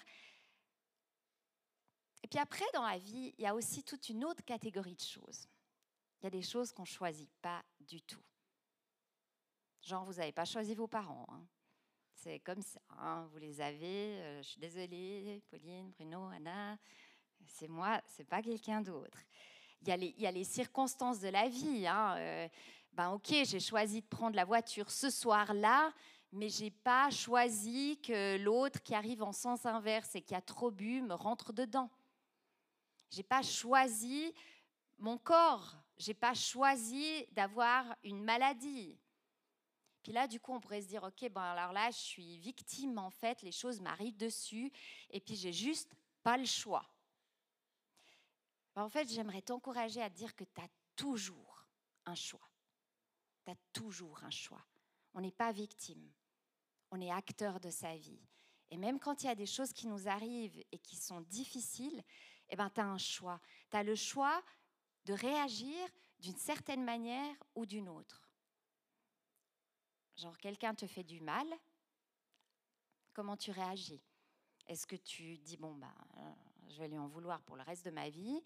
Et 2.24 2.28
puis 2.28 2.40
après, 2.40 2.66
dans 2.74 2.86
la 2.86 2.98
vie, 2.98 3.34
il 3.38 3.44
y 3.44 3.48
a 3.48 3.56
aussi 3.56 3.84
toute 3.84 4.10
une 4.10 4.24
autre 4.24 4.44
catégorie 4.44 4.96
de 4.96 5.02
choses. 5.02 5.48
Il 6.22 6.26
y 6.26 6.28
a 6.28 6.32
des 6.32 6.42
choses 6.42 6.72
qu'on 6.72 6.84
ne 6.84 6.88
choisit 6.88 7.30
pas 7.42 7.64
du 7.80 8.02
tout. 8.02 8.22
Genre, 9.82 10.04
vous 10.04 10.16
n'avez 10.16 10.34
pas 10.34 10.46
choisi 10.46 10.76
vos 10.76 10.88
parents. 10.88 11.26
Hein. 11.30 11.46
C'est 12.14 12.40
comme 12.40 12.62
ça. 12.62 12.82
Hein. 12.98 13.28
Vous 13.32 13.38
les 13.38 13.62
avez. 13.62 14.20
Euh, 14.20 14.44
je 14.44 14.50
suis 14.50 14.60
désolée, 14.60 15.42
Pauline, 15.50 15.90
Bruno, 15.92 16.26
Anna. 16.28 16.78
C'est 17.48 17.70
moi, 17.70 18.02
c'est 18.06 18.26
pas 18.26 18.42
quelqu'un 18.42 18.82
d'autre 18.82 19.18
il 19.82 20.14
y, 20.18 20.28
a 20.28 20.32
les, 20.32 20.44
circonstances 20.44 21.20
de 21.20 21.30
la 21.30 21.48
vie. 21.48 21.88
Hein. 21.88 22.16
Euh, 22.18 22.48
ben 22.94 23.12
ok, 23.12 23.28
j'ai 23.44 23.60
choisi 23.60 24.02
de 24.02 24.08
prendre 24.08 24.36
la 24.36 24.46
voiture 24.46 24.92
ce 24.92 25.10
soir-là, 25.10 25.94
mais 26.32 26.50
j'ai 26.50 26.70
pas 26.70 27.10
choisi 27.10 28.00
que 28.02 28.38
l'autre 28.38 28.82
qui 28.82 28.94
arrive 28.94 29.24
en 29.24 29.32
sens 29.32 29.66
inverse 29.66 30.16
et 30.16 30.22
qui 30.22 30.36
a 30.36 30.42
trop 30.42 30.72
bu 30.72 31.02
me 31.02 31.14
rentre 31.14 31.54
dedans. 31.54 31.90
J'ai 33.10 33.24
pas 33.24 33.42
choisi 33.42 34.34
mon 34.98 35.18
corps. 35.18 35.76
J'ai 35.98 36.14
pas 36.14 36.34
choisi 36.34 37.26
d'avoir 37.32 37.86
une 38.04 38.24
maladie. 38.24 38.98
Puis 40.04 40.14
là, 40.14 40.28
du 40.28 40.40
coup, 40.40 40.54
on 40.54 40.60
pourrait 40.60 40.82
se 40.82 40.88
dire, 40.88 41.04
ok, 41.04 41.30
ben 41.30 41.42
alors 41.42 41.74
là, 41.74 41.92
je 41.92 41.98
suis 41.98 42.38
victime 42.38 42.98
en 42.98 43.10
fait, 43.10 43.42
les 43.42 43.52
choses 43.52 43.82
m'arrivent 43.82 44.18
dessus, 44.18 44.72
et 45.10 45.20
puis 45.20 45.36
j'ai 45.36 45.52
juste 45.52 45.94
pas 46.24 46.38
le 46.38 46.46
choix. 46.46 46.86
Bah, 48.80 48.86
en 48.86 48.90
fait, 48.90 49.10
j'aimerais 49.10 49.42
t'encourager 49.42 50.02
à 50.02 50.10
dire 50.10 50.34
que 50.38 50.46
tu 50.46 50.62
as 50.62 50.70
toujours 50.96 51.68
un 52.06 52.16
choix. 52.16 52.50
Tu 53.44 53.52
as 53.52 53.56
toujours 53.74 54.24
un 54.24 54.30
choix. 54.30 54.66
On 55.14 55.20
n'est 55.20 55.34
pas 55.34 55.52
victime. 55.52 56.10
On 56.90 57.02
est 57.02 57.12
acteur 57.12 57.60
de 57.60 57.72
sa 57.72 57.98
vie. 57.98 58.22
Et 58.70 58.78
même 58.78 58.98
quand 58.98 59.22
il 59.22 59.26
y 59.26 59.30
a 59.30 59.36
des 59.36 59.46
choses 59.46 59.74
qui 59.74 59.86
nous 59.86 60.08
arrivent 60.08 60.64
et 60.72 60.80
qui 60.80 60.96
sont 60.96 61.20
difficiles, 61.20 62.02
eh 62.48 62.56
ben, 62.56 62.70
tu 62.70 62.80
as 62.80 62.86
un 62.86 62.98
choix. 62.98 63.42
Tu 63.70 63.76
as 63.76 63.84
le 63.84 63.96
choix 63.96 64.42
de 65.04 65.12
réagir 65.12 65.76
d'une 66.20 66.38
certaine 66.38 66.86
manière 66.86 67.36
ou 67.56 67.66
d'une 67.66 67.90
autre. 67.90 68.32
Genre, 70.16 70.38
quelqu'un 70.38 70.74
te 70.74 70.88
fait 70.88 71.04
du 71.04 71.20
mal, 71.20 71.48
comment 73.12 73.36
tu 73.36 73.52
réagis? 73.52 74.02
Est-ce 74.68 74.88
que 74.88 74.96
tu 74.96 75.38
dis, 75.40 75.58
bon, 75.58 75.76
bah, 75.76 75.94
je 76.70 76.80
vais 76.80 76.88
lui 76.88 76.98
en 76.98 77.08
vouloir 77.08 77.42
pour 77.42 77.56
le 77.56 77.64
reste 77.64 77.86
de 77.86 77.92
ma 77.92 78.10
vie, 78.10 78.42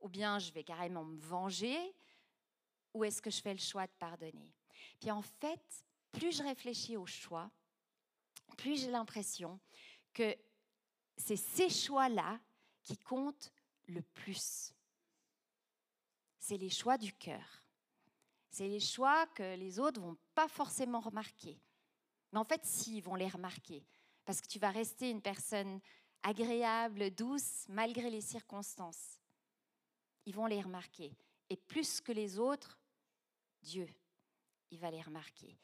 ou 0.00 0.08
bien 0.08 0.38
je 0.38 0.52
vais 0.52 0.64
carrément 0.64 1.04
me 1.04 1.18
venger, 1.18 1.94
ou 2.94 3.04
est-ce 3.04 3.20
que 3.20 3.30
je 3.30 3.40
fais 3.40 3.52
le 3.52 3.60
choix 3.60 3.86
de 3.86 3.92
pardonner? 3.98 4.54
Puis 5.00 5.10
en 5.10 5.22
fait, 5.22 5.84
plus 6.12 6.36
je 6.36 6.42
réfléchis 6.42 6.96
au 6.96 7.06
choix, 7.06 7.50
plus 8.56 8.80
j'ai 8.80 8.90
l'impression 8.90 9.60
que 10.12 10.34
c'est 11.16 11.36
ces 11.36 11.68
choix-là 11.68 12.40
qui 12.82 12.96
comptent 12.98 13.52
le 13.86 14.02
plus. 14.02 14.72
C'est 16.38 16.56
les 16.56 16.70
choix 16.70 16.96
du 16.96 17.12
cœur. 17.12 17.62
C'est 18.50 18.68
les 18.68 18.80
choix 18.80 19.26
que 19.28 19.56
les 19.56 19.78
autres 19.78 20.00
vont 20.00 20.16
pas 20.34 20.48
forcément 20.48 21.00
remarquer. 21.00 21.60
Mais 22.32 22.38
en 22.38 22.44
fait, 22.44 22.64
si, 22.64 22.98
ils 22.98 23.02
vont 23.02 23.14
les 23.14 23.28
remarquer. 23.28 23.84
Parce 24.24 24.40
que 24.40 24.46
tu 24.46 24.58
vas 24.58 24.70
rester 24.70 25.10
une 25.10 25.22
personne 25.22 25.80
agréable, 26.26 27.12
douce, 27.12 27.66
malgré 27.68 28.10
les 28.10 28.20
circonstances. 28.20 29.20
Ils 30.24 30.34
vont 30.34 30.46
les 30.46 30.60
remarquer. 30.60 31.16
Et 31.48 31.56
plus 31.56 32.00
que 32.00 32.10
les 32.10 32.40
autres, 32.40 32.80
Dieu, 33.62 33.88
il 34.72 34.80
va 34.80 34.90
les 34.90 35.00
remarquer. 35.00 35.56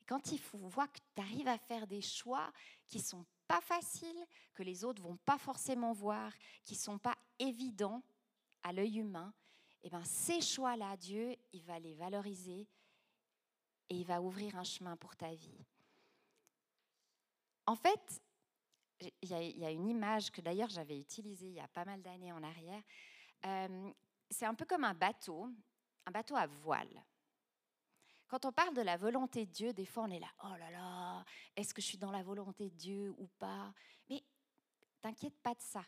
Et 0.00 0.04
quand 0.06 0.32
il 0.32 0.40
voit 0.40 0.88
que 0.88 0.98
tu 1.14 1.20
arrives 1.20 1.48
à 1.48 1.58
faire 1.58 1.86
des 1.86 2.00
choix 2.00 2.50
qui 2.86 3.00
sont 3.00 3.26
pas 3.46 3.60
faciles, 3.60 4.26
que 4.54 4.62
les 4.62 4.82
autres 4.82 5.02
vont 5.02 5.18
pas 5.26 5.36
forcément 5.36 5.92
voir, 5.92 6.32
qui 6.64 6.74
sont 6.74 6.98
pas 6.98 7.16
évidents 7.38 8.02
à 8.62 8.72
l'œil 8.72 9.00
humain, 9.00 9.34
eh 9.82 9.90
ben 9.90 10.04
ces 10.04 10.40
choix-là, 10.40 10.96
Dieu, 10.96 11.36
il 11.52 11.62
va 11.64 11.78
les 11.78 11.94
valoriser 11.94 12.66
et 13.90 13.94
il 13.94 14.06
va 14.06 14.22
ouvrir 14.22 14.56
un 14.56 14.64
chemin 14.64 14.96
pour 14.96 15.14
ta 15.16 15.34
vie. 15.34 15.66
En 17.66 17.76
fait, 17.76 18.22
il 19.00 19.28
y, 19.28 19.64
a, 19.64 19.70
une 19.70 19.88
image 19.88 20.30
que 20.30 20.40
d'ailleurs 20.40 20.68
j'avais 20.68 20.98
utilisée 20.98 21.46
il 21.46 21.54
y 21.54 21.60
a 21.60 21.68
pas 21.68 21.84
mal 21.84 22.02
d'années 22.02 22.32
en 22.32 22.42
arrière. 22.42 22.82
Euh, 23.44 23.90
c'est 24.30 24.46
un 24.46 24.54
peu 24.54 24.64
comme 24.64 24.84
un 24.84 24.94
bateau, 24.94 25.48
un 26.06 26.10
bateau 26.10 26.36
à 26.36 26.46
voile. 26.46 27.04
Quand 28.26 28.44
on 28.44 28.52
parle 28.52 28.74
de 28.74 28.82
la 28.82 28.96
volonté 28.96 29.46
de 29.46 29.50
Dieu, 29.50 29.72
des 29.72 29.86
fois 29.86 30.04
on 30.04 30.10
est 30.10 30.18
là, 30.18 30.30
oh 30.44 30.56
là 30.58 30.70
là, 30.70 31.24
est-ce 31.56 31.72
que 31.72 31.80
je 31.80 31.86
suis 31.86 31.98
dans 31.98 32.10
la 32.10 32.22
volonté 32.22 32.70
de 32.70 32.74
Dieu 32.74 33.14
ou 33.18 33.28
pas? 33.38 33.72
Mais 34.10 34.22
t'inquiète 35.00 35.38
pas 35.42 35.54
de 35.54 35.62
ça. 35.62 35.84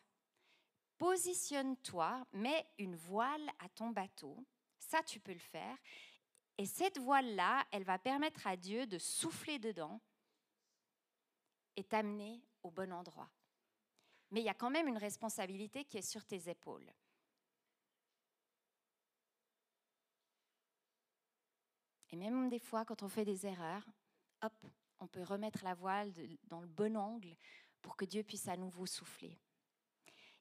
Positionne-toi, 0.97 2.26
mets 2.33 2.67
une 2.79 2.95
voile 2.95 3.49
à 3.59 3.69
ton 3.71 3.90
bateau, 3.90 4.45
ça 4.79 5.02
tu 5.02 5.21
peux 5.21 5.33
le 5.33 5.38
faire. 5.38 5.76
Et 6.59 6.67
cette 6.67 6.99
voile-là, 6.99 7.64
elle 7.73 7.85
va 7.85 7.99
permettre 7.99 8.47
à 8.47 8.57
Dieu 8.57 8.87
de 8.87 8.99
souffler 8.99 9.59
dedans 9.59 10.00
et 11.76 11.85
t'amener 11.85 12.43
au 12.62 12.71
bon 12.71 12.93
endroit. 12.93 13.31
Mais 14.31 14.40
il 14.40 14.45
y 14.45 14.50
a 14.50 14.55
quand 14.55 14.71
même 14.71 14.88
une 14.88 14.99
responsabilité 14.99 15.85
qui 15.85 15.99
est 15.99 16.02
sur 16.02 16.25
tes 16.25 16.49
épaules. 16.49 16.93
Et 22.11 22.17
même 22.17 22.49
des 22.49 22.59
fois, 22.59 22.85
quand 22.85 23.02
on 23.02 23.09
fait 23.09 23.25
des 23.25 23.47
erreurs, 23.47 23.87
hop, 24.43 24.67
on 24.99 25.07
peut 25.07 25.23
remettre 25.23 25.64
la 25.64 25.75
voile 25.75 26.12
dans 26.45 26.61
le 26.61 26.67
bon 26.67 26.97
angle 26.97 27.37
pour 27.81 27.97
que 27.97 28.05
Dieu 28.05 28.23
puisse 28.23 28.49
à 28.49 28.57
nouveau 28.57 28.87
souffler. 28.87 29.38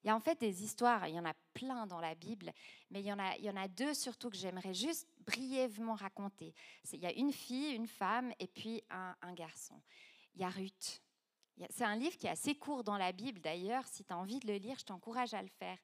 Il 0.04 0.08
y 0.08 0.10
a 0.10 0.16
en 0.16 0.20
fait 0.20 0.40
des 0.40 0.64
histoires, 0.64 1.08
il 1.08 1.16
y 1.16 1.20
en 1.20 1.26
a 1.26 1.34
plein 1.54 1.86
dans 1.86 2.00
la 2.00 2.16
Bible, 2.16 2.54
mais 2.90 3.02
il 3.02 3.06
y 3.06 3.12
en 3.12 3.20
a, 3.20 3.68
deux 3.68 3.94
surtout 3.94 4.30
que 4.30 4.38
j'aimerais 4.38 4.74
juste 4.74 5.08
brièvement 5.20 5.96
raconter. 5.96 6.54
Il 6.94 7.00
y 7.00 7.06
a 7.06 7.14
une 7.14 7.34
fille, 7.34 7.74
une 7.74 7.88
femme 7.88 8.32
et 8.40 8.48
puis 8.48 8.82
un, 8.90 9.16
un 9.22 9.34
garçon. 9.34 9.82
Il 10.36 10.42
y 10.42 10.46
a 10.46 10.50
Ruth. 10.50 11.02
C'est 11.70 11.84
un 11.84 11.96
livre 11.96 12.16
qui 12.18 12.28
est 12.28 12.32
assez 12.32 12.56
court 12.56 12.84
dans 12.84 12.98
la 12.98 13.12
Bible 13.12 13.42
d'ailleurs. 13.42 13.86
Si 13.88 14.04
tu 14.04 14.13
as 14.13 14.18
envie 14.18 14.39
de 14.39 14.48
le 14.48 14.58
lire, 14.58 14.78
je 14.80 14.86
t'encourage 14.86 15.34
à 15.34 15.42
le 15.42 15.50
faire. 15.50 15.78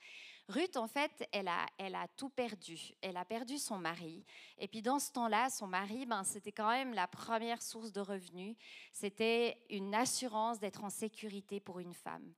Ruth, 0.47 0.77
en 0.77 0.87
fait, 0.87 1.27
elle 1.31 1.47
a, 1.47 2.07
tout 2.15 2.29
perdu. 2.29 2.93
Elle 3.01 3.17
a 3.17 3.25
perdu 3.25 3.57
son 3.57 3.77
mari. 3.77 4.23
Et 4.57 4.67
puis 4.67 4.81
dans 4.81 4.99
ce 4.99 5.11
temps-là, 5.11 5.49
son 5.49 5.67
mari, 5.67 6.05
ben, 6.05 6.23
c'était 6.23 6.51
quand 6.51 6.69
même 6.69 6.93
la 6.93 7.07
première 7.07 7.61
source 7.61 7.91
de 7.91 7.99
revenus. 7.99 8.55
C'était 8.91 9.57
une 9.69 9.93
assurance 9.95 10.59
d'être 10.59 10.83
en 10.83 10.89
sécurité 10.89 11.59
pour 11.59 11.79
une 11.79 11.93
femme. 11.93 12.33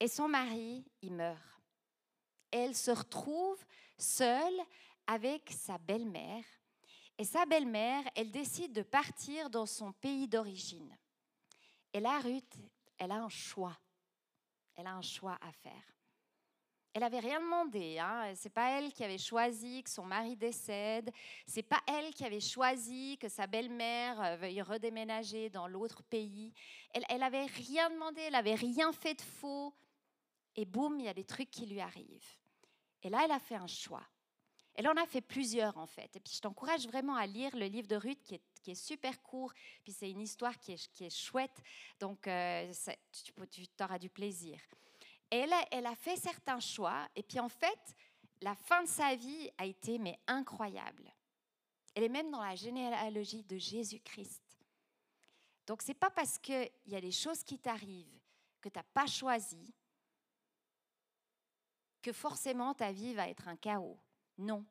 Et 0.00 0.08
son 0.08 0.28
mari, 0.28 0.84
il 1.02 1.14
meurt. 1.14 1.40
Elle 2.50 2.74
se 2.74 2.90
retrouve 2.90 3.64
seule 3.96 4.60
avec 5.06 5.50
sa 5.50 5.78
belle-mère. 5.78 6.44
Et 7.16 7.24
sa 7.24 7.46
belle-mère, 7.46 8.02
elle 8.16 8.32
décide 8.32 8.72
de 8.72 8.82
partir 8.82 9.50
dans 9.50 9.66
son 9.66 9.92
pays 9.92 10.26
d'origine. 10.26 10.96
Et 11.94 12.00
là, 12.00 12.18
Ruth, 12.18 12.56
elle 12.98 13.12
a 13.12 13.22
un 13.22 13.28
choix. 13.28 13.78
Elle 14.74 14.88
a 14.88 14.94
un 14.94 15.02
choix 15.02 15.38
à 15.40 15.52
faire. 15.52 15.94
Elle 16.92 17.04
avait 17.04 17.20
rien 17.20 17.40
demandé. 17.40 17.98
Hein. 17.98 18.32
C'est 18.34 18.52
pas 18.52 18.70
elle 18.70 18.92
qui 18.92 19.04
avait 19.04 19.18
choisi 19.18 19.82
que 19.82 19.90
son 19.90 20.04
mari 20.04 20.36
décède. 20.36 21.10
C'est 21.46 21.62
pas 21.62 21.80
elle 21.86 22.12
qui 22.12 22.24
avait 22.24 22.40
choisi 22.40 23.16
que 23.18 23.28
sa 23.28 23.46
belle-mère 23.46 24.20
euh, 24.20 24.36
veuille 24.36 24.62
redéménager 24.62 25.50
dans 25.50 25.68
l'autre 25.68 26.02
pays. 26.02 26.52
Elle, 26.92 27.04
elle 27.08 27.22
rien 27.22 27.90
demandé. 27.90 28.20
Elle 28.22 28.34
avait 28.34 28.54
rien 28.54 28.92
fait 28.92 29.14
de 29.14 29.22
faux. 29.22 29.72
Et 30.56 30.64
boum, 30.64 30.98
il 30.98 31.06
y 31.06 31.08
a 31.08 31.14
des 31.14 31.24
trucs 31.24 31.50
qui 31.50 31.66
lui 31.66 31.80
arrivent. 31.80 32.38
Et 33.02 33.08
là, 33.08 33.22
elle 33.24 33.32
a 33.32 33.40
fait 33.40 33.56
un 33.56 33.66
choix. 33.66 34.04
Elle 34.74 34.88
en 34.88 34.96
a 34.96 35.06
fait 35.06 35.20
plusieurs 35.20 35.76
en 35.78 35.86
fait. 35.86 36.16
Et 36.16 36.20
puis 36.20 36.34
je 36.34 36.40
t'encourage 36.40 36.86
vraiment 36.86 37.14
à 37.14 37.26
lire 37.26 37.54
le 37.56 37.66
livre 37.66 37.86
de 37.86 37.96
Ruth 37.96 38.22
qui 38.22 38.70
est, 38.70 38.74
super 38.74 39.22
court. 39.22 39.52
Puis 39.82 39.92
c'est 39.92 40.10
une 40.10 40.20
histoire 40.20 40.58
qui 40.58 40.72
est, 40.72 41.10
chouette. 41.10 41.62
Donc 42.00 42.26
euh, 42.26 42.72
tu, 43.12 43.68
tu 43.68 43.84
auras 43.84 43.98
du 43.98 44.10
plaisir. 44.10 44.58
Elle 45.30 45.52
a, 45.52 45.64
elle 45.70 45.86
a 45.86 45.94
fait 45.94 46.16
certains 46.16 46.60
choix. 46.60 47.08
Et 47.14 47.22
puis 47.22 47.38
en 47.38 47.48
fait, 47.48 47.94
la 48.40 48.54
fin 48.54 48.82
de 48.82 48.88
sa 48.88 49.14
vie 49.14 49.50
a 49.58 49.64
été 49.64 49.98
mais 49.98 50.18
incroyable. 50.26 51.12
Elle 51.94 52.04
est 52.04 52.08
même 52.08 52.30
dans 52.30 52.42
la 52.42 52.56
généalogie 52.56 53.44
de 53.44 53.56
Jésus-Christ. 53.56 54.42
Donc 55.66 55.82
c'est 55.82 55.94
pas 55.94 56.10
parce 56.10 56.38
qu'il 56.38 56.70
y 56.86 56.96
a 56.96 57.00
des 57.00 57.12
choses 57.12 57.42
qui 57.42 57.58
t'arrivent 57.58 58.20
que 58.60 58.68
tu 58.68 58.78
n'as 58.78 58.82
pas 58.82 59.06
choisi 59.06 59.72
que 62.02 62.12
forcément 62.12 62.74
ta 62.74 62.92
vie 62.92 63.14
va 63.14 63.28
être 63.28 63.48
un 63.48 63.56
chaos. 63.56 63.98
Non, 64.38 64.64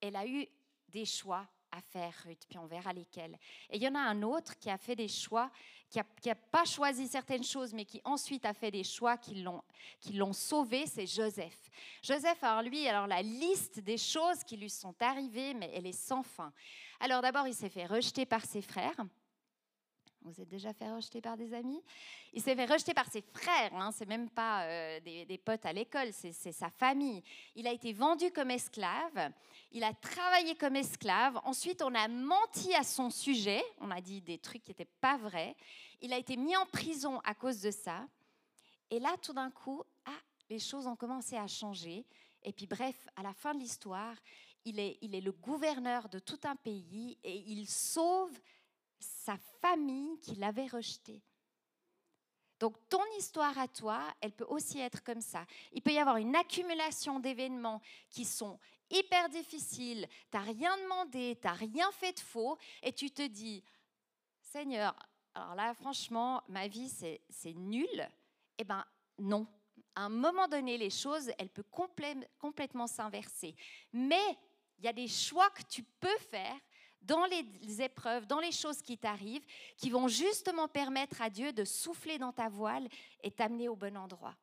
elle 0.00 0.16
a 0.16 0.26
eu 0.26 0.46
des 0.88 1.04
choix 1.04 1.46
à 1.72 1.80
faire, 1.80 2.14
Ruth, 2.24 2.46
puis 2.48 2.58
on 2.58 2.66
verra 2.66 2.92
lesquels. 2.92 3.36
Et 3.70 3.76
il 3.76 3.82
y 3.82 3.88
en 3.88 3.94
a 3.94 4.00
un 4.00 4.22
autre 4.22 4.58
qui 4.58 4.70
a 4.70 4.78
fait 4.78 4.96
des 4.96 5.08
choix, 5.08 5.50
qui 5.90 5.98
n'a 5.98 6.34
pas 6.34 6.64
choisi 6.64 7.06
certaines 7.06 7.44
choses, 7.44 7.74
mais 7.74 7.84
qui 7.84 8.00
ensuite 8.04 8.44
a 8.46 8.54
fait 8.54 8.70
des 8.70 8.84
choix 8.84 9.16
qui 9.16 9.42
l'ont, 9.42 10.32
sauvé, 10.32 10.86
c'est 10.86 11.06
Joseph. 11.06 11.70
Joseph, 12.02 12.42
alors 12.42 12.62
lui, 12.62 12.88
alors 12.88 13.06
la 13.06 13.22
liste 13.22 13.80
des 13.80 13.98
choses 13.98 14.42
qui 14.44 14.56
lui 14.56 14.70
sont 14.70 14.94
arrivées, 15.00 15.54
mais 15.54 15.70
elle 15.74 15.86
est 15.86 15.92
sans 15.92 16.22
fin. 16.22 16.52
Alors 17.00 17.20
d'abord, 17.20 17.46
il 17.46 17.54
s'est 17.54 17.68
fait 17.68 17.86
rejeter 17.86 18.26
par 18.26 18.44
ses 18.44 18.62
frères. 18.62 18.96
Vous 20.26 20.40
êtes 20.40 20.48
déjà 20.48 20.72
fait 20.72 20.92
rejeter 20.92 21.20
par 21.20 21.36
des 21.36 21.54
amis. 21.54 21.80
Il 22.32 22.42
s'est 22.42 22.56
fait 22.56 22.64
rejeter 22.64 22.92
par 22.92 23.06
ses 23.06 23.22
frères, 23.22 23.72
hein, 23.74 23.92
c'est 23.92 24.08
même 24.08 24.28
pas 24.28 24.64
euh, 24.64 24.98
des, 24.98 25.38
potes 25.38 25.64
à 25.64 25.72
l'école, 25.72 26.08
c'est 26.12 26.50
sa 26.50 26.68
famille. 26.68 27.22
Il 27.54 27.64
a 27.68 27.72
été 27.72 27.92
vendu 27.92 28.32
comme 28.32 28.50
esclave, 28.50 29.30
il 29.70 29.84
a 29.84 29.94
travaillé 29.94 30.56
comme 30.56 30.74
esclave, 30.74 31.40
ensuite 31.44 31.80
on 31.80 31.94
a 31.94 32.08
menti 32.08 32.74
à 32.74 32.82
son 32.82 33.08
sujet, 33.08 33.62
on 33.78 33.92
a 33.92 34.00
dit 34.00 34.20
des 34.20 34.38
trucs 34.38 34.64
qui 34.64 34.72
n'étaient 34.72 34.90
pas 35.00 35.16
vrais, 35.16 35.54
il 36.00 36.12
a 36.12 36.18
été 36.18 36.36
mis 36.36 36.56
en 36.56 36.66
prison 36.66 37.20
à 37.22 37.32
cause 37.32 37.60
de 37.60 37.70
ça, 37.70 38.04
et 38.90 38.98
là 38.98 39.14
tout 39.22 39.32
d'un 39.32 39.52
coup, 39.52 39.84
ah, 40.06 40.20
les 40.50 40.58
choses 40.58 40.88
ont 40.88 40.96
commencé 40.96 41.36
à 41.36 41.46
changer, 41.46 42.04
et 42.42 42.52
puis 42.52 42.66
bref, 42.66 42.96
à 43.14 43.22
la 43.22 43.32
fin 43.32 43.54
de 43.54 43.60
l'histoire, 43.60 44.16
il 44.64 44.80
est, 44.80 44.98
il 45.02 45.14
est 45.14 45.20
le 45.20 45.30
gouverneur 45.30 46.08
de 46.08 46.18
tout 46.18 46.40
un 46.42 46.56
pays 46.56 47.16
et 47.22 47.44
il 47.46 47.68
sauve 47.68 48.36
sa 49.24 49.36
famille 49.60 50.18
qui 50.20 50.34
l'avait 50.36 50.66
rejeté. 50.66 51.22
Donc 52.58 52.76
ton 52.88 53.02
histoire 53.18 53.58
à 53.58 53.68
toi, 53.68 54.02
elle 54.20 54.32
peut 54.32 54.46
aussi 54.48 54.80
être 54.80 55.02
comme 55.02 55.20
ça. 55.20 55.44
Il 55.72 55.82
peut 55.82 55.92
y 55.92 55.98
avoir 55.98 56.16
une 56.16 56.34
accumulation 56.34 57.20
d'événements 57.20 57.82
qui 58.08 58.24
sont 58.24 58.58
hyper 58.90 59.28
difficiles, 59.28 60.06
tu 60.30 60.36
n'as 60.36 60.42
rien 60.42 60.76
demandé, 60.78 61.36
tu 61.40 61.46
n'as 61.46 61.54
rien 61.54 61.90
fait 61.92 62.12
de 62.12 62.20
faux, 62.20 62.56
et 62.82 62.92
tu 62.92 63.10
te 63.10 63.26
dis, 63.26 63.62
Seigneur, 64.40 64.94
alors 65.34 65.54
là 65.54 65.74
franchement, 65.74 66.42
ma 66.48 66.66
vie 66.68 66.88
c'est 66.88 67.54
nul. 67.54 68.08
Eh 68.58 68.64
bien 68.64 68.84
non, 69.18 69.46
à 69.94 70.02
un 70.02 70.08
moment 70.08 70.46
donné, 70.48 70.78
les 70.78 70.90
choses, 70.90 71.30
elles 71.38 71.48
peuvent 71.48 71.70
complètement 72.38 72.86
s'inverser. 72.86 73.54
Mais 73.92 74.38
il 74.78 74.84
y 74.84 74.88
a 74.88 74.92
des 74.92 75.08
choix 75.08 75.50
que 75.50 75.62
tu 75.62 75.82
peux 75.82 76.18
faire 76.18 76.58
dans 77.06 77.24
les 77.26 77.82
épreuves, 77.82 78.26
dans 78.26 78.40
les 78.40 78.52
choses 78.52 78.82
qui 78.82 78.98
t'arrivent, 78.98 79.44
qui 79.76 79.90
vont 79.90 80.08
justement 80.08 80.68
permettre 80.68 81.22
à 81.22 81.30
Dieu 81.30 81.52
de 81.52 81.64
souffler 81.64 82.18
dans 82.18 82.32
ta 82.32 82.48
voile 82.48 82.88
et 83.22 83.30
t'amener 83.30 83.68
au 83.68 83.76
bon 83.76 83.96
endroit. 83.96 84.36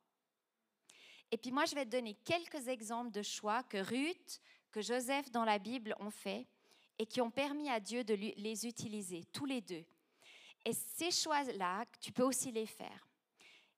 Et 1.32 1.38
puis 1.38 1.52
moi, 1.52 1.66
je 1.66 1.76
vais 1.76 1.86
te 1.86 1.90
donner 1.90 2.16
quelques 2.24 2.68
exemples 2.68 3.12
de 3.12 3.22
choix 3.22 3.64
que 3.64 3.78
Ruth, 3.78 4.40
que 4.72 4.82
Joseph 4.82 5.32
dans 5.32 5.46
la 5.46 5.60
Bible 5.60 5.96
ont 6.00 6.12
fait 6.12 6.48
et 7.00 7.06
qui 7.06 7.22
ont 7.22 7.32
permis 7.32 7.70
à 7.70 7.80
Dieu 7.80 8.04
de 8.04 8.14
les 8.14 8.68
utiliser, 8.68 9.24
tous 9.34 9.46
les 9.46 9.62
deux. 9.62 9.84
Et 10.66 10.74
ces 10.74 11.12
choix-là, 11.12 11.86
tu 12.00 12.12
peux 12.12 12.24
aussi 12.24 12.52
les 12.52 12.66
faire. 12.66 13.08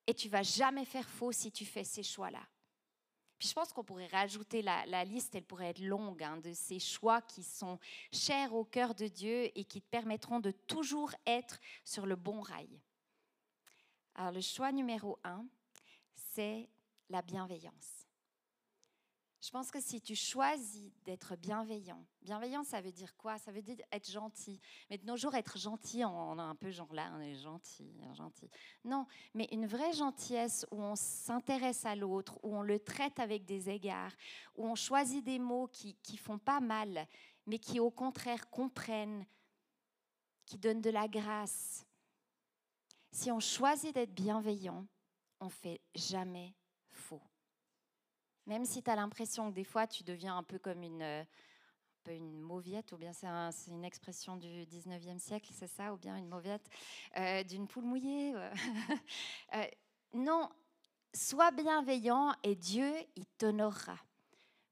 Et 0.06 0.14
tu 0.14 0.30
vas 0.30 0.44
jamais 0.44 0.86
faire 0.86 1.10
faux 1.10 1.32
si 1.32 1.52
tu 1.52 1.66
fais 1.66 1.84
ces 1.84 2.04
choix-là. 2.04 2.46
Puis 3.38 3.50
je 3.50 3.54
pense 3.54 3.74
qu'on 3.74 3.84
pourrait 3.84 4.08
rajouter 4.08 4.62
la, 4.62 5.04
liste, 5.04 5.36
elle 5.36 5.44
pourrait 5.44 5.70
être 5.70 5.84
longue, 5.84 6.24
hein, 6.24 6.38
de 6.38 6.54
ces 6.54 6.80
choix 6.80 7.22
qui 7.22 7.44
sont 7.44 7.80
chers 8.12 8.54
au 8.54 8.64
cœur 8.64 8.96
de 8.96 9.08
Dieu 9.08 9.52
et 9.58 9.66
qui 9.66 9.82
te 9.82 9.90
permettront 9.90 10.40
de 10.40 10.52
toujours 10.52 11.14
être 11.26 11.60
sur 11.84 12.06
le 12.06 12.16
bon 12.16 12.40
rail. 12.40 12.80
Alors 14.16 14.32
le 14.32 14.42
choix 14.42 14.72
numéro 14.72 15.20
un, 15.24 15.46
c'est 16.14 16.70
la 17.10 17.22
bienveillance. 17.22 18.05
Je 19.46 19.52
pense 19.52 19.70
que 19.70 19.80
si 19.80 20.02
tu 20.02 20.16
choisis 20.16 20.92
d'être 21.04 21.36
bienveillant, 21.36 22.04
bienveillant, 22.24 22.64
ça 22.64 22.82
veut 22.82 22.92
dire 22.92 23.16
quoi? 23.16 23.38
Ça 23.38 23.52
veut 23.52 23.62
dire 23.62 23.78
être 23.92 24.10
gentil. 24.10 24.60
Mais 24.90 24.98
de 24.98 25.06
nos 25.06 25.18
jours, 25.18 25.36
être 25.36 25.60
gentil, 25.60 26.04
on 26.04 26.40
a 26.40 26.42
un 26.42 26.56
peu 26.56 26.72
genre 26.72 26.92
là, 26.92 27.12
on 27.14 27.20
est 27.20 27.36
gentil, 27.36 27.94
gentil. 28.16 28.50
Non, 28.84 29.06
mais 29.36 29.48
une 29.52 29.68
vraie 29.68 29.94
gentillesse 29.94 30.66
où 30.72 30.82
on 30.82 30.96
s'intéresse 30.96 31.86
à 31.86 31.96
l'autre, 31.96 32.40
où 32.42 32.58
on 32.58 32.64
le 32.64 32.80
traite 32.80 33.20
avec 33.20 33.46
des 33.46 33.70
égards, 33.70 34.14
où 34.56 34.66
on 34.66 34.74
choisit 34.74 35.24
des 35.24 35.38
mots 35.38 35.68
qui 35.68 35.96
ne 36.12 36.18
font 36.18 36.40
pas 36.40 36.60
mal, 36.60 37.08
mais 37.46 37.60
qui 37.60 37.80
au 37.80 37.92
contraire 37.92 38.50
comprennent, 38.50 39.28
qui 40.48 40.58
donnent 40.58 40.82
de 40.82 40.90
la 40.90 41.08
grâce. 41.08 41.86
Si 43.12 43.32
on 43.32 43.40
choisit 43.40 43.94
d'être 43.94 44.16
bienveillant, 44.16 44.88
on 45.40 45.50
fait 45.50 45.82
jamais 45.94 46.56
même 48.46 48.66
si 48.66 48.84
tu 48.84 48.90
as 48.90 48.96
l'impression 48.96 49.50
que 49.50 49.56
des 49.56 49.64
fois 49.64 49.88
tu 49.88 50.04
deviens 50.04 50.38
un 50.38 50.44
peu 50.44 50.60
comme 50.60 50.84
une, 50.84 51.02
euh, 51.02 51.22
un 51.22 52.04
peu 52.04 52.12
une 52.14 52.40
mauviette, 52.40 52.92
ou 52.92 52.98
bien 52.98 53.12
c'est 53.14 53.72
une 53.72 53.86
expression 53.86 54.38
du 54.38 54.66
19e 54.66 55.20
siècle, 55.20 55.52
c'est 55.54 55.68
ça, 55.68 55.94
ou 55.94 55.98
bien 55.98 56.16
une 56.18 56.28
mauviette, 56.28 56.68
euh, 57.18 57.44
d'une 57.44 57.68
poule 57.68 57.86
mouillée. 57.86 58.34
Euh, 58.36 58.54
non, 60.14 60.50
sois 61.14 61.52
bienveillant 61.52 62.34
et 62.44 62.56
Dieu, 62.56 62.94
il 63.16 63.26
t'honorera. 63.38 63.98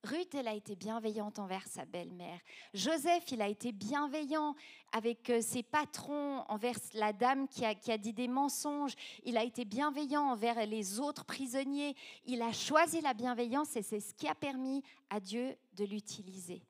Ruth, 0.04 0.36
elle 0.36 0.50
a 0.50 0.54
été 0.54 0.76
bienveillante 0.76 1.40
envers 1.40 1.66
sa 1.66 1.86
belle-mère. 1.86 2.40
Joseph, 2.74 3.32
il 3.32 3.42
a 3.42 3.48
été 3.48 3.72
bienveillant 3.72 4.54
avec 4.92 5.30
euh, 5.30 5.40
ses 5.40 5.64
patrons, 5.64 6.44
envers 6.50 6.76
la 6.94 7.14
dame 7.14 7.48
qui 7.48 7.64
a, 7.66 7.98
dit 7.98 8.12
des 8.12 8.28
mensonges. 8.28 8.96
Il 9.24 9.38
a 9.38 9.46
été 9.46 9.64
bienveillant 9.64 10.24
envers 10.24 10.66
les 10.66 11.00
autres 11.00 11.24
prisonniers. 11.24 11.96
Il 12.26 12.42
a 12.42 12.52
choisi 12.52 13.00
la 13.00 13.14
bienveillance 13.14 13.78
et 13.78 13.82
c'est 13.82 14.02
ce 14.02 14.14
qui 14.14 14.28
a 14.28 14.36
permis 14.36 14.84
à 15.10 15.22
Dieu 15.22 15.56
de 15.74 15.86
l'utiliser. 15.86 16.62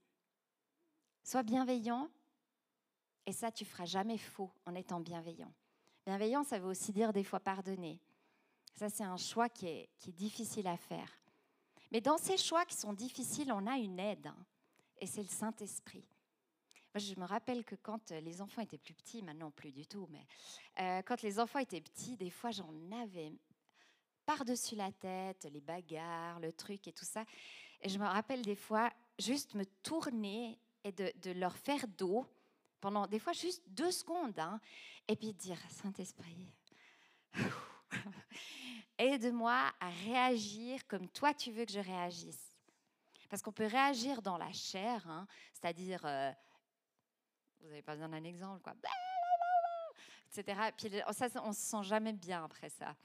Sois 1.24 1.44
bienveillant 1.44 2.10
et 3.26 3.32
ça, 3.32 3.52
tu 3.52 3.66
feras 3.66 3.86
jamais 3.86 4.20
faux 4.20 4.52
en 4.68 4.76
étant 4.76 5.00
bienveillant. 5.00 5.52
Bienveillant, 6.06 6.44
ça 6.44 6.60
veut 6.60 6.68
aussi 6.68 6.92
dire 6.92 7.14
des 7.14 7.24
fois 7.24 7.40
pardonner. 7.40 8.00
Ça, 8.76 8.90
c'est 8.90 9.04
un 9.04 9.18
choix 9.18 9.50
qui 9.50 9.68
est 9.68 9.90
difficile 10.10 10.68
à 10.68 10.78
faire. 10.78 11.23
Mais 11.94 12.02
dans 12.02 12.18
ces 12.18 12.38
choix 12.38 12.66
qui 12.66 12.76
sont 12.76 12.92
difficiles, 12.92 13.52
on 13.54 13.68
a 13.68 13.78
une 13.78 14.00
aide, 14.00 14.26
hein, 14.28 14.46
et 15.00 15.06
c'est 15.06 15.22
le 15.22 15.30
Saint-Esprit. 15.30 16.04
Moi, 16.94 17.00
je 17.00 17.20
me 17.20 17.26
rappelle 17.26 17.64
que 17.64 17.76
quand 17.76 18.12
euh, 18.12 18.20
les 18.20 18.42
enfants 18.42 18.62
étaient 18.62 18.78
plus 18.78 18.94
petits, 18.96 19.22
maintenant 19.22 19.52
plus 19.52 19.72
du 19.72 19.86
tout, 19.86 20.08
mais 20.12 20.26
euh, 20.80 21.02
quand 21.04 21.22
les 21.22 21.40
enfants 21.40 21.60
étaient 21.60 21.82
petits, 21.82 22.18
des 22.18 22.30
fois 22.30 22.52
j'en 22.52 22.74
avais 23.02 23.32
par-dessus 24.26 24.76
la 24.76 24.92
tête, 24.92 25.48
les 25.52 25.62
bagarres, 25.62 26.40
le 26.40 26.52
truc 26.52 26.88
et 26.88 26.94
tout 26.94 27.06
ça. 27.06 27.26
Et 27.82 27.90
je 27.90 28.00
me 28.00 28.06
rappelle 28.06 28.42
des 28.42 28.56
fois 28.56 28.92
juste 29.20 29.54
me 29.54 29.66
tourner 29.84 30.60
et 30.84 30.92
de, 30.92 31.32
leur 31.32 31.56
faire 31.56 31.88
dos 31.88 32.26
pendant 32.80 33.08
des 33.08 33.20
fois 33.20 33.34
juste 33.34 33.64
deux 33.68 33.92
secondes, 33.92 34.38
hein, 34.40 34.60
et 35.08 35.16
puis 35.16 35.34
dire 35.34 35.58
Saint-Esprit, 35.70 36.54
aide-moi 39.04 39.72
à 39.80 39.90
réagir 40.06 40.86
comme 40.88 41.08
toi 41.10 41.34
tu 41.34 41.52
veux 41.52 41.66
que 41.66 41.72
je 41.72 41.80
réagisse. 41.80 42.54
Parce 43.30 43.42
qu'on 43.42 43.52
peut 43.52 43.66
réagir 43.66 44.22
dans 44.22 44.38
la 44.38 44.52
chair, 44.52 45.08
hein, 45.10 45.28
c'est-à-dire, 45.54 46.06
euh, 46.06 46.32
vous 47.62 47.68
n'avez 47.68 47.82
pas 47.82 47.94
besoin 47.94 48.10
d'un 48.10 48.24
exemple, 48.24 48.62
quoi, 48.62 48.76
etc. 50.30 50.72
Puis 50.78 50.92
ça, 51.14 51.28
on 51.44 51.52
se 51.52 51.62
sent 51.62 51.84
jamais 51.84 52.14
bien 52.14 52.44
après 52.44 52.70
ça. 52.70 52.96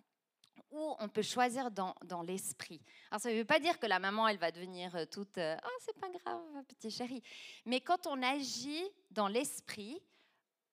Ou 0.70 0.94
on 0.98 1.08
peut 1.08 1.22
choisir 1.22 1.70
dans, 1.70 1.94
dans 2.04 2.20
l'esprit. 2.20 2.82
Alors 3.10 3.22
ça 3.22 3.30
ne 3.30 3.36
veut 3.36 3.44
pas 3.44 3.58
dire 3.58 3.78
que 3.78 3.86
la 3.86 3.98
maman, 3.98 4.28
elle 4.28 4.36
va 4.36 4.50
devenir 4.50 4.94
euh, 4.96 5.06
toute, 5.06 5.38
euh, 5.38 5.56
oh 5.64 5.78
c'est 5.80 5.98
pas 5.98 6.10
grave, 6.10 6.64
petit 6.68 6.90
chéri. 6.90 7.22
Mais 7.64 7.80
quand 7.80 8.06
on 8.06 8.22
agit 8.22 8.84
dans 9.10 9.28
l'esprit, 9.28 9.98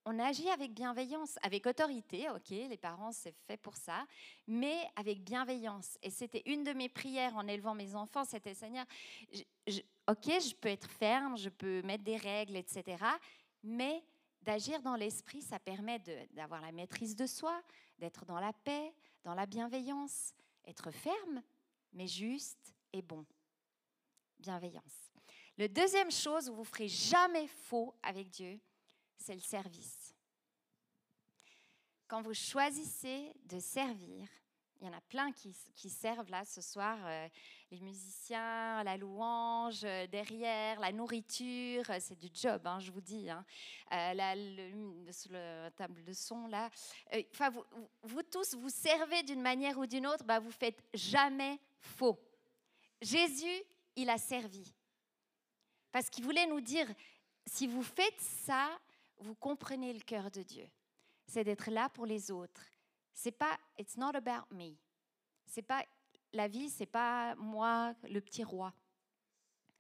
on 0.05 0.19
agit 0.19 0.49
avec 0.49 0.71
bienveillance, 0.71 1.37
avec 1.41 1.65
autorité, 1.65 2.29
ok, 2.29 2.49
les 2.49 2.77
parents, 2.77 3.11
c'est 3.11 3.33
fait 3.47 3.57
pour 3.57 3.75
ça, 3.75 4.05
mais 4.47 4.87
avec 4.95 5.23
bienveillance. 5.23 5.97
Et 6.03 6.11
c'était 6.11 6.43
une 6.45 6.63
de 6.63 6.73
mes 6.73 6.89
prières 6.89 7.35
en 7.35 7.47
élevant 7.47 7.73
mes 7.73 7.95
enfants, 7.95 8.23
c'était 8.23 8.53
Seigneur, 8.53 8.85
ok, 10.07 10.25
je 10.25 10.53
peux 10.53 10.69
être 10.69 10.89
ferme, 10.89 11.37
je 11.37 11.49
peux 11.49 11.81
mettre 11.81 12.03
des 12.03 12.17
règles, 12.17 12.55
etc., 12.55 13.03
mais 13.63 14.03
d'agir 14.43 14.79
dans 14.83 14.95
l'esprit, 14.95 15.41
ça 15.41 15.57
permet 15.57 15.99
d'avoir 16.33 16.61
la 16.61 16.71
maîtrise 16.71 17.15
de 17.15 17.25
soi, 17.25 17.59
d'être 17.97 18.25
dans 18.25 18.39
la 18.39 18.53
paix, 18.53 18.93
dans 19.23 19.33
la 19.33 19.47
bienveillance, 19.47 20.35
être 20.65 20.91
ferme, 20.91 21.41
mais 21.93 22.07
juste 22.07 22.75
et 22.93 23.01
bon. 23.01 23.25
Bienveillance. 24.37 25.11
Le 25.57 25.67
deuxième 25.67 26.11
chose 26.11 26.47
où 26.49 26.53
vous 26.53 26.63
ferez 26.63 26.89
jamais 26.89 27.47
faux 27.47 27.95
avec 28.03 28.29
Dieu, 28.29 28.59
c'est 29.17 29.35
le 29.35 29.41
service. 29.41 30.13
Quand 32.07 32.21
vous 32.21 32.33
choisissez 32.33 33.33
de 33.45 33.59
servir, 33.59 34.27
il 34.81 34.87
y 34.87 34.89
en 34.89 34.93
a 34.93 35.01
plein 35.01 35.31
qui, 35.31 35.89
servent 35.89 36.29
là 36.29 36.43
ce 36.45 36.61
soir, 36.61 36.97
euh, 37.05 37.27
les 37.71 37.79
musiciens, 37.79 38.83
la 38.83 38.97
louange, 38.97 39.83
euh, 39.83 40.05
derrière, 40.07 40.79
la 40.79 40.91
nourriture, 40.91 41.89
euh, 41.89 41.97
c'est 41.99 42.17
du 42.17 42.27
job, 42.33 42.61
hein, 42.67 42.79
je 42.79 42.91
vous 42.91 43.01
dis. 43.01 43.29
Hein. 43.29 43.45
la, 43.89 44.35
le, 44.35 45.69
table 45.69 46.03
de 46.03 46.13
son 46.13 46.47
là. 46.47 46.69
Enfin, 47.31 47.51
vous, 48.03 48.23
tous, 48.23 48.55
vous 48.55 48.69
servez 48.69 49.23
d'une 49.23 49.41
manière 49.41 49.77
ou 49.77 49.85
d'une 49.85 50.05
autre, 50.05 50.23
bah, 50.23 50.39
vous 50.39 50.51
faites 50.51 50.83
jamais 50.93 51.59
faux. 51.79 52.19
Jésus, 53.01 53.63
il 53.95 54.09
a 54.09 54.17
servi. 54.17 54.71
Parce 55.91 56.09
qu'il 56.09 56.25
voulait 56.25 56.47
nous 56.47 56.61
dire, 56.61 56.87
si 57.45 57.65
vous 57.65 57.83
faites 57.83 58.19
ça, 58.19 58.69
vous 59.19 59.35
comprenez 59.35 59.93
le 59.93 60.01
cœur 60.01 60.31
de 60.31 60.43
Dieu. 60.43 60.67
C'est 61.27 61.43
d'être 61.43 61.71
là 61.71 61.89
pour 61.89 62.05
les 62.05 62.31
autres. 62.31 62.63
C'est 63.13 63.31
pas 63.31 63.57
it's 63.77 63.97
not 63.97 64.15
about 64.15 64.53
me. 64.53 64.75
C'est 65.45 65.61
pas 65.61 65.83
la 66.33 66.47
vie, 66.47 66.69
c'est 66.69 66.85
pas 66.85 67.35
moi 67.35 67.95
le 68.03 68.19
petit 68.21 68.43
roi. 68.43 68.73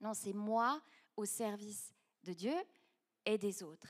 Non, 0.01 0.13
c'est 0.13 0.33
moi 0.33 0.81
au 1.15 1.25
service 1.25 1.93
de 2.23 2.33
Dieu 2.33 2.55
et 3.25 3.37
des 3.37 3.63
autres. 3.63 3.87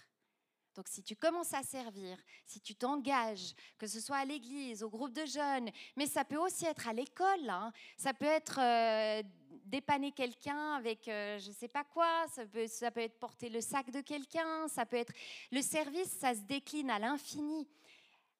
Donc 0.76 0.88
si 0.90 1.02
tu 1.02 1.16
commences 1.16 1.54
à 1.54 1.64
servir, 1.64 2.18
si 2.46 2.60
tu 2.60 2.76
t'engages, 2.76 3.54
que 3.78 3.88
ce 3.88 4.02
soit 4.02 4.18
à 4.18 4.26
l'église, 4.26 4.84
au 4.84 4.90
groupe 4.90 5.14
de 5.14 5.26
jeunes, 5.26 5.70
mais 5.96 6.06
ça 6.06 6.26
peut 6.26 6.38
aussi 6.38 6.66
être 6.66 6.88
à 6.88 6.94
l'école, 6.94 7.50
hein. 7.50 7.72
ça 7.98 8.14
peut 8.14 8.26
être 8.26 8.60
euh, 8.60 9.24
dépanner 9.66 10.12
quelqu'un 10.12 10.74
avec 10.74 11.08
euh, 11.08 11.40
je 11.40 11.50
ne 11.50 11.54
sais 11.54 11.68
pas 11.68 11.84
quoi, 11.84 12.26
ça 12.30 12.46
peut, 12.46 12.68
ça 12.68 12.92
peut 12.92 13.02
être 13.02 13.20
porter 13.20 13.50
le 13.50 13.62
sac 13.62 13.90
de 13.92 14.02
quelqu'un, 14.02 14.68
ça 14.68 14.86
peut 14.86 14.98
être... 14.98 15.14
Le 15.52 15.62
service, 15.62 16.10
ça 16.20 16.34
se 16.34 16.42
décline 16.42 16.90
à 16.90 17.00
l'infini. 17.00 17.68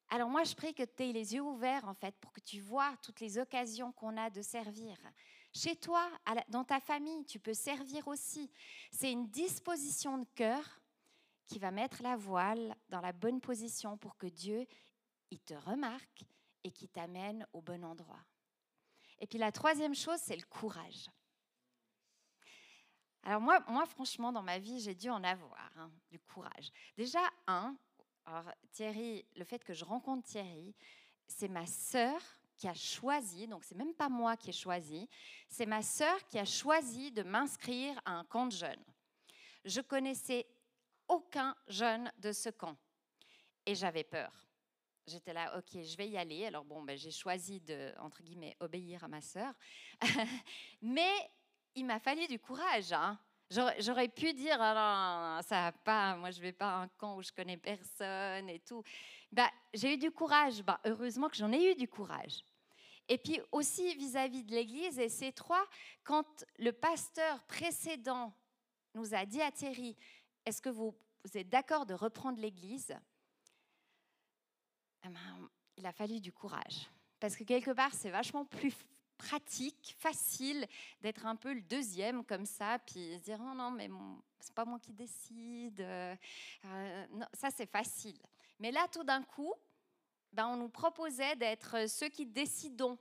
Alors 0.08 0.28
moi, 0.28 0.44
je 0.44 0.54
prie 0.54 0.72
que 0.72 0.84
tu 0.84 1.02
aies 1.02 1.12
les 1.12 1.34
yeux 1.34 1.42
ouverts, 1.42 1.86
en 1.88 1.94
fait, 1.94 2.14
pour 2.20 2.32
que 2.32 2.40
tu 2.40 2.60
vois 2.60 2.94
toutes 3.02 3.20
les 3.20 3.38
occasions 3.38 3.92
qu'on 3.92 4.16
a 4.16 4.30
de 4.30 4.40
servir. 4.40 4.96
Chez 5.52 5.74
toi, 5.74 6.08
dans 6.48 6.64
ta 6.64 6.80
famille, 6.80 7.24
tu 7.24 7.40
peux 7.40 7.54
servir 7.54 8.06
aussi. 8.08 8.50
C'est 8.90 9.10
une 9.10 9.28
disposition 9.28 10.18
de 10.18 10.26
cœur 10.34 10.80
qui 11.46 11.58
va 11.58 11.70
mettre 11.70 12.02
la 12.02 12.16
voile 12.16 12.76
dans 12.88 13.00
la 13.00 13.12
bonne 13.12 13.40
position 13.40 13.96
pour 13.96 14.16
que 14.16 14.26
Dieu, 14.26 14.66
il 15.30 15.40
te 15.40 15.54
remarque 15.54 16.24
et 16.62 16.70
qui 16.70 16.88
t'amène 16.88 17.46
au 17.52 17.62
bon 17.62 17.84
endroit. 17.84 18.20
Et 19.18 19.26
puis 19.26 19.38
la 19.38 19.52
troisième 19.52 19.94
chose, 19.94 20.18
c'est 20.22 20.36
le 20.36 20.44
courage. 20.44 21.08
Alors 23.22 23.40
moi, 23.40 23.58
moi, 23.68 23.86
franchement, 23.86 24.32
dans 24.32 24.42
ma 24.42 24.58
vie, 24.58 24.80
j'ai 24.80 24.94
dû 24.94 25.10
en 25.10 25.24
avoir 25.24 25.70
hein, 25.76 25.90
du 26.10 26.18
courage. 26.20 26.70
Déjà, 26.96 27.20
un, 27.46 27.76
alors 28.24 28.52
Thierry, 28.72 29.26
le 29.34 29.44
fait 29.44 29.64
que 29.64 29.74
je 29.74 29.84
rencontre 29.84 30.28
Thierry, 30.28 30.74
c'est 31.26 31.48
ma 31.48 31.66
sœur 31.66 32.20
qui 32.56 32.68
a 32.68 32.74
choisi, 32.74 33.46
donc 33.46 33.64
c'est 33.64 33.74
même 33.74 33.94
pas 33.94 34.08
moi 34.08 34.36
qui 34.36 34.50
ai 34.50 34.52
choisi, 34.52 35.08
c'est 35.48 35.66
ma 35.66 35.82
sœur 35.82 36.24
qui 36.26 36.38
a 36.38 36.44
choisi 36.44 37.10
de 37.10 37.22
m'inscrire 37.22 38.00
à 38.04 38.12
un 38.12 38.24
camp 38.24 38.46
de 38.46 38.52
jeunes. 38.52 38.84
Je 39.64 39.80
connaissais 39.80 40.46
aucun 41.08 41.56
jeune 41.68 42.12
de 42.18 42.32
ce 42.32 42.48
camp. 42.48 42.76
Et 43.66 43.74
j'avais 43.74 44.04
peur. 44.04 44.45
J'étais 45.06 45.32
là, 45.32 45.56
ok, 45.56 45.82
je 45.82 45.96
vais 45.96 46.08
y 46.08 46.18
aller. 46.18 46.46
Alors 46.46 46.64
bon, 46.64 46.82
ben, 46.82 46.98
j'ai 46.98 47.12
choisi 47.12 47.60
de, 47.60 47.92
entre 48.00 48.22
guillemets, 48.24 48.56
obéir 48.58 49.04
à 49.04 49.08
ma 49.08 49.20
sœur. 49.20 49.52
Mais 50.82 51.12
il 51.76 51.86
m'a 51.86 52.00
fallu 52.00 52.26
du 52.26 52.40
courage. 52.40 52.92
Hein. 52.92 53.16
J'aurais 53.48 54.08
pu 54.08 54.32
dire, 54.34 54.56
ah 54.58 55.40
ça 55.44 55.62
va 55.62 55.72
pas, 55.72 56.16
moi 56.16 56.32
je 56.32 56.40
vais 56.40 56.52
pas 56.52 56.70
à 56.70 56.76
un 56.78 56.88
camp 56.88 57.16
où 57.16 57.22
je 57.22 57.30
connais 57.30 57.56
personne 57.56 58.48
et 58.48 58.58
tout. 58.58 58.82
Bah, 59.30 59.48
j'ai 59.72 59.94
eu 59.94 59.96
du 59.96 60.10
courage. 60.10 60.64
Bah, 60.64 60.80
heureusement 60.84 61.28
que 61.28 61.36
j'en 61.36 61.52
ai 61.52 61.70
eu 61.70 61.74
du 61.76 61.86
courage. 61.86 62.44
Et 63.08 63.18
puis 63.18 63.40
aussi 63.52 63.94
vis-à-vis 63.94 64.42
-vis 64.42 64.46
de 64.46 64.54
l'Église, 64.56 64.98
et 64.98 65.08
ces 65.08 65.32
trois, 65.32 65.64
quand 66.02 66.44
le 66.58 66.72
pasteur 66.72 67.44
précédent 67.44 68.34
nous 68.94 69.14
a 69.14 69.24
dit 69.24 69.40
à 69.40 69.52
Thierry, 69.52 69.96
est-ce 70.44 70.60
que 70.60 70.68
vous, 70.68 70.96
êtes 71.34 71.48
d'accord 71.48 71.86
de 71.86 71.94
reprendre 71.94 72.40
l'Église? 72.40 72.88
ben, 72.88 73.15
Il 75.76 75.86
a 75.86 75.92
fallu 75.92 76.20
du 76.20 76.32
courage. 76.32 76.88
Parce 77.20 77.36
que 77.36 77.44
quelque 77.44 77.70
part, 77.70 77.94
c'est 77.94 78.10
vachement 78.10 78.44
plus 78.44 78.74
pratique, 79.16 79.96
facile 79.98 80.66
d'être 81.00 81.24
un 81.26 81.36
peu 81.36 81.54
le 81.54 81.62
deuxième 81.62 82.24
comme 82.24 82.44
ça, 82.44 82.78
puis 82.86 83.14
se 83.16 83.22
dire 83.22 83.38
oh 83.40 83.54
non, 83.54 83.70
mais 83.70 83.88
c'est 84.40 84.54
pas 84.54 84.64
moi 84.64 84.78
qui 84.78 84.92
décide. 84.92 85.80
Euh, 85.80 86.14
non, 87.12 87.26
ça, 87.32 87.50
c'est 87.50 87.70
facile. 87.70 88.18
Mais 88.58 88.70
là, 88.70 88.86
tout 88.92 89.04
d'un 89.04 89.22
coup, 89.22 89.54
ben, 90.32 90.46
on 90.48 90.56
nous 90.56 90.68
proposait 90.68 91.36
d'être 91.36 91.88
ceux 91.88 92.08
qui 92.08 92.26
décidons 92.26 92.98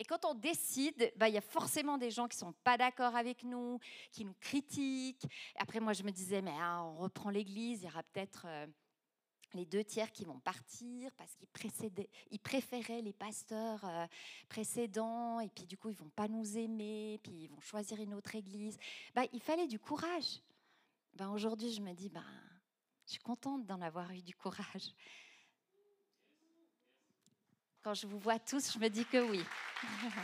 et 0.00 0.04
quand 0.04 0.24
on 0.24 0.34
décide, 0.34 1.12
bah, 1.16 1.28
il 1.28 1.34
y 1.34 1.38
a 1.38 1.42
forcément 1.42 1.98
des 1.98 2.10
gens 2.10 2.26
qui 2.26 2.36
ne 2.36 2.46
sont 2.48 2.54
pas 2.64 2.78
d'accord 2.78 3.14
avec 3.14 3.44
nous, 3.44 3.78
qui 4.12 4.24
nous 4.24 4.34
critiquent. 4.40 5.26
après, 5.56 5.78
moi, 5.78 5.92
je 5.92 6.02
me 6.02 6.10
disais, 6.10 6.40
mais 6.40 6.56
hein, 6.58 6.80
on 6.84 6.94
reprend 6.94 7.28
l'Église, 7.28 7.82
il 7.82 7.84
y 7.84 7.88
aura 7.88 8.02
peut-être 8.04 8.46
euh, 8.46 8.66
les 9.54 9.64
deux 9.64 9.84
tiers 9.84 10.12
qui 10.12 10.24
vont 10.24 10.38
partir 10.38 11.10
parce 11.16 11.34
qu'ils 11.34 11.48
préféraient 12.40 13.02
les 13.02 13.12
pasteurs 13.12 13.84
euh, 13.84 14.06
précédents, 14.48 15.40
et 15.40 15.48
puis 15.48 15.64
du 15.64 15.76
coup, 15.76 15.90
ils 15.90 15.96
vont 15.96 16.10
pas 16.10 16.28
nous 16.28 16.56
aimer, 16.56 17.18
puis 17.22 17.32
ils 17.44 17.48
vont 17.48 17.60
choisir 17.60 18.00
une 18.00 18.14
autre 18.14 18.34
Église. 18.34 18.78
Bah, 19.14 19.22
il 19.32 19.40
fallait 19.40 19.66
du 19.66 19.78
courage. 19.78 20.40
Bah, 21.14 21.28
Aujourd'hui, 21.28 21.72
je 21.72 21.80
me 21.80 21.92
dis, 21.92 22.08
bah, 22.08 22.24
je 23.06 23.12
suis 23.12 23.20
contente 23.20 23.66
d'en 23.66 23.80
avoir 23.80 24.10
eu 24.12 24.22
du 24.22 24.34
courage. 24.34 24.94
Quand 27.82 27.94
je 27.94 28.06
vous 28.06 28.18
vois 28.18 28.38
tous, 28.38 28.72
je 28.72 28.78
me 28.78 28.88
dis 28.88 29.04
que 29.04 29.30
oui. 29.30 29.42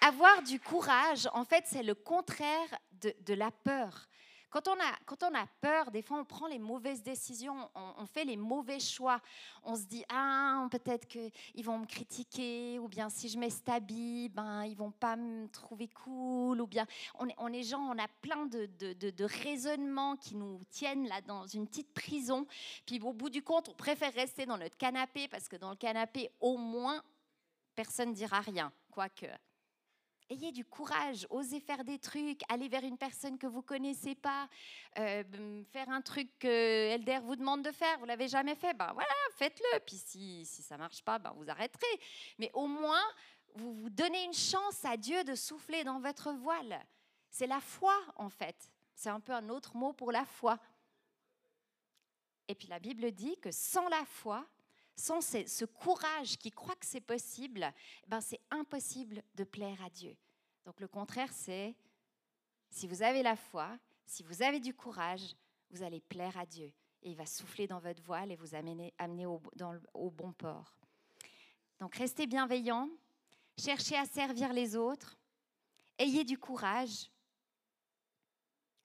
Avoir 0.00 0.42
du 0.42 0.60
courage, 0.60 1.28
en 1.32 1.44
fait, 1.44 1.64
c'est 1.66 1.82
le 1.82 1.94
contraire 1.94 2.78
de 2.92 3.34
la 3.34 3.50
peur. 3.50 4.08
Quand 4.50 4.66
on, 4.66 4.72
a, 4.72 4.96
quand 5.04 5.22
on 5.24 5.34
a 5.34 5.46
peur, 5.60 5.90
des 5.90 6.00
fois, 6.00 6.18
on 6.18 6.24
prend 6.24 6.46
les 6.46 6.58
mauvaises 6.58 7.02
décisions, 7.02 7.68
on, 7.74 8.06
fait 8.06 8.24
les 8.24 8.36
mauvais 8.38 8.80
choix. 8.80 9.20
On 9.62 9.76
se 9.76 9.84
dit, 9.84 10.04
ah, 10.08 10.66
peut-être 10.70 11.06
qu'ils 11.06 11.64
vont 11.64 11.78
me 11.78 11.86
critiquer, 11.86 12.78
ou 12.78 12.88
bien 12.88 13.10
si 13.10 13.28
je 13.28 13.38
mets 13.38 13.50
cet 13.50 13.68
habit, 13.68 14.30
ben, 14.30 14.64
ils 14.64 14.74
vont 14.74 14.90
pas 14.90 15.16
me 15.16 15.48
trouver 15.48 15.88
cool, 15.88 16.62
ou 16.62 16.66
bien 16.66 16.86
on 17.18 17.52
est, 17.52 17.62
gens, 17.62 17.80
on 17.80 17.98
a 17.98 18.08
plein 18.22 18.46
de, 18.46 18.66
de, 18.78 19.10
de, 19.10 19.24
raisonnements 19.24 20.16
qui 20.16 20.34
nous 20.34 20.62
tiennent 20.70 21.06
là 21.06 21.20
dans 21.20 21.46
une 21.46 21.66
petite 21.66 21.92
prison. 21.92 22.46
Puis 22.86 23.00
au 23.02 23.12
bout 23.12 23.30
du 23.30 23.42
compte, 23.42 23.68
on 23.68 23.74
préfère 23.74 24.14
rester 24.14 24.46
dans 24.46 24.56
notre 24.56 24.78
canapé, 24.78 25.28
parce 25.28 25.46
que 25.48 25.56
dans 25.56 25.70
le 25.70 25.76
canapé, 25.76 26.30
au 26.40 26.56
moins, 26.56 27.02
personne 27.74 28.10
ne 28.10 28.14
dira 28.14 28.40
rien, 28.40 28.72
quoique. 28.90 29.26
Ayez 30.30 30.52
du 30.52 30.64
courage, 30.64 31.26
osez 31.30 31.58
faire 31.58 31.84
des 31.84 31.98
trucs, 31.98 32.42
aller 32.50 32.68
vers 32.68 32.84
une 32.84 32.98
personne 32.98 33.38
que 33.38 33.46
vous 33.46 33.62
connaissez 33.62 34.14
pas, 34.14 34.46
euh, 34.98 35.64
faire 35.72 35.88
un 35.88 36.02
truc 36.02 36.28
que 36.38 36.46
Elder 36.92 37.20
vous 37.22 37.34
demande 37.34 37.62
de 37.62 37.72
faire, 37.72 37.98
vous 37.98 38.04
l'avez 38.04 38.28
jamais 38.28 38.54
fait, 38.54 38.74
ben 38.74 38.92
voilà, 38.92 39.14
faites-le. 39.36 39.80
Puis 39.80 39.96
si, 39.96 40.44
si 40.44 40.62
ça 40.62 40.76
marche 40.76 41.02
pas, 41.02 41.18
ben 41.18 41.32
vous 41.34 41.48
arrêterez. 41.48 42.00
Mais 42.38 42.50
au 42.52 42.66
moins, 42.66 43.02
vous 43.54 43.72
vous 43.72 43.90
donnez 43.90 44.24
une 44.24 44.34
chance 44.34 44.84
à 44.84 44.98
Dieu 44.98 45.24
de 45.24 45.34
souffler 45.34 45.82
dans 45.82 45.98
votre 45.98 46.32
voile. 46.32 46.84
C'est 47.30 47.46
la 47.46 47.60
foi, 47.60 47.98
en 48.16 48.28
fait. 48.28 48.70
C'est 48.94 49.10
un 49.10 49.20
peu 49.20 49.32
un 49.32 49.48
autre 49.48 49.76
mot 49.76 49.92
pour 49.94 50.12
la 50.12 50.26
foi. 50.26 50.58
Et 52.48 52.54
puis 52.54 52.68
la 52.68 52.78
Bible 52.78 53.12
dit 53.12 53.38
que 53.38 53.50
sans 53.50 53.88
la 53.88 54.04
foi, 54.04 54.46
sans 54.98 55.20
ce 55.20 55.64
courage 55.64 56.36
qui 56.38 56.50
croit 56.50 56.74
que 56.74 56.84
c'est 56.84 57.00
possible, 57.00 57.72
ben 58.08 58.20
c'est 58.20 58.40
impossible 58.50 59.22
de 59.36 59.44
plaire 59.44 59.80
à 59.84 59.90
Dieu. 59.90 60.16
Donc 60.64 60.80
le 60.80 60.88
contraire, 60.88 61.32
c'est 61.32 61.76
si 62.68 62.88
vous 62.88 63.02
avez 63.02 63.22
la 63.22 63.36
foi, 63.36 63.78
si 64.06 64.24
vous 64.24 64.42
avez 64.42 64.58
du 64.58 64.74
courage, 64.74 65.36
vous 65.70 65.84
allez 65.84 66.00
plaire 66.00 66.36
à 66.36 66.44
Dieu. 66.44 66.72
Et 67.02 67.10
il 67.10 67.16
va 67.16 67.26
souffler 67.26 67.68
dans 67.68 67.78
votre 67.78 68.02
voile 68.02 68.32
et 68.32 68.36
vous 68.36 68.56
amener, 68.56 68.92
amener 68.98 69.24
au, 69.24 69.40
au 69.94 70.10
bon 70.10 70.32
port. 70.32 70.76
Donc 71.78 71.94
restez 71.94 72.26
bienveillants, 72.26 72.90
cherchez 73.56 73.96
à 73.96 74.04
servir 74.04 74.52
les 74.52 74.74
autres, 74.74 75.16
ayez 75.96 76.24
du 76.24 76.38
courage. 76.38 77.08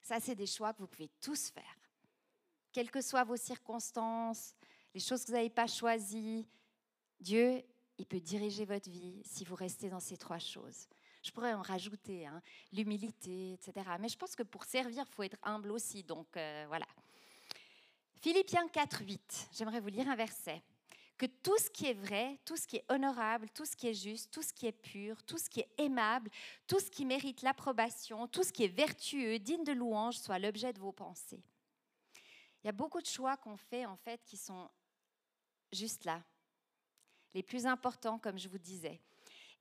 Ça, 0.00 0.20
c'est 0.20 0.36
des 0.36 0.46
choix 0.46 0.72
que 0.72 0.78
vous 0.78 0.86
pouvez 0.86 1.10
tous 1.20 1.50
faire. 1.50 1.76
quelles 2.72 2.90
que 2.90 3.00
soient 3.00 3.24
vos 3.24 3.36
circonstances, 3.36 4.54
les 4.94 5.00
choses 5.00 5.22
que 5.22 5.26
vous 5.28 5.32
n'avez 5.34 5.50
pas 5.50 5.66
choisies, 5.66 6.46
Dieu, 7.20 7.62
il 7.98 8.06
peut 8.06 8.20
diriger 8.20 8.64
votre 8.64 8.88
vie 8.88 9.20
si 9.24 9.44
vous 9.44 9.54
restez 9.54 9.88
dans 9.88 10.00
ces 10.00 10.16
trois 10.16 10.38
choses. 10.38 10.88
Je 11.22 11.30
pourrais 11.30 11.54
en 11.54 11.62
rajouter, 11.62 12.26
hein, 12.26 12.42
l'humilité, 12.72 13.54
etc. 13.54 13.86
Mais 13.98 14.08
je 14.08 14.16
pense 14.16 14.36
que 14.36 14.42
pour 14.42 14.64
servir, 14.64 15.04
il 15.08 15.14
faut 15.14 15.22
être 15.22 15.38
humble 15.42 15.72
aussi. 15.72 16.02
Donc 16.02 16.36
euh, 16.36 16.64
voilà. 16.68 16.86
Philippiens 18.20 18.68
4, 18.68 19.02
8. 19.04 19.48
J'aimerais 19.52 19.80
vous 19.80 19.88
lire 19.88 20.08
un 20.08 20.16
verset. 20.16 20.62
Que 21.16 21.26
tout 21.26 21.56
ce 21.58 21.70
qui 21.70 21.86
est 21.86 21.94
vrai, 21.94 22.38
tout 22.44 22.56
ce 22.56 22.66
qui 22.66 22.76
est 22.76 22.84
honorable, 22.88 23.48
tout 23.50 23.64
ce 23.64 23.76
qui 23.76 23.86
est 23.88 23.94
juste, 23.94 24.32
tout 24.32 24.42
ce 24.42 24.52
qui 24.52 24.66
est 24.66 24.72
pur, 24.72 25.22
tout 25.22 25.38
ce 25.38 25.48
qui 25.48 25.60
est 25.60 25.70
aimable, 25.78 26.28
tout 26.66 26.80
ce 26.80 26.90
qui 26.90 27.04
mérite 27.04 27.42
l'approbation, 27.42 28.26
tout 28.26 28.42
ce 28.42 28.52
qui 28.52 28.64
est 28.64 28.68
vertueux, 28.68 29.38
digne 29.38 29.64
de 29.64 29.72
louange, 29.72 30.18
soit 30.18 30.38
l'objet 30.38 30.72
de 30.72 30.80
vos 30.80 30.92
pensées. 30.92 31.42
Il 32.62 32.66
y 32.66 32.70
a 32.70 32.72
beaucoup 32.72 33.00
de 33.00 33.06
choix 33.06 33.36
qu'on 33.36 33.56
fait 33.56 33.86
en 33.86 33.96
fait 33.96 34.20
qui 34.24 34.36
sont 34.36 34.68
juste 35.74 36.04
là, 36.04 36.22
les 37.34 37.42
plus 37.42 37.66
importants 37.66 38.18
comme 38.18 38.38
je 38.38 38.48
vous 38.48 38.58
disais. 38.58 39.00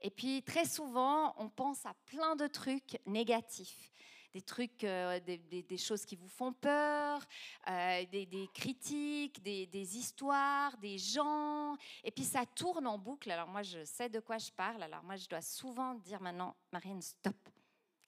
Et 0.02 0.10
puis 0.10 0.44
très 0.44 0.66
souvent, 0.66 1.34
on 1.38 1.50
pense 1.50 1.86
à 1.86 1.94
plein 2.06 2.36
de 2.36 2.48
trucs 2.48 3.00
négatifs. 3.06 3.90
Des 4.34 4.42
trucs, 4.42 4.84
euh, 4.84 5.20
des, 5.20 5.78
choses 5.78 6.06
qui 6.06 6.16
vous 6.16 6.28
font 6.28 6.54
peur, 6.54 7.22
euh, 7.68 8.04
des, 8.08 8.50
critiques, 8.52 9.44
des, 9.44 9.98
histoires, 9.98 10.76
des 10.78 10.98
gens. 10.98 11.78
Et 12.04 12.10
puis 12.10 12.24
ça 12.24 12.44
tourne 12.44 12.88
en 12.88 12.98
boucle. 12.98 13.30
Alors 13.30 13.48
moi, 13.48 13.62
je 13.62 13.86
sais 13.86 14.10
de 14.10 14.20
quoi 14.20 14.40
je 14.40 14.50
parle. 14.50 14.82
Alors 14.82 15.04
moi, 15.04 15.18
je 15.18 15.28
dois 15.28 15.42
souvent 15.42 15.94
dire 15.94 16.20
maintenant, 16.20 16.56
Marine, 16.72 17.02
stop. 17.02 17.38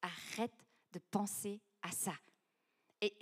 Arrête 0.02 0.66
de 0.94 1.00
penser 1.12 1.62
à 1.84 1.92
ça. 1.92 2.14
Et, 3.02 3.14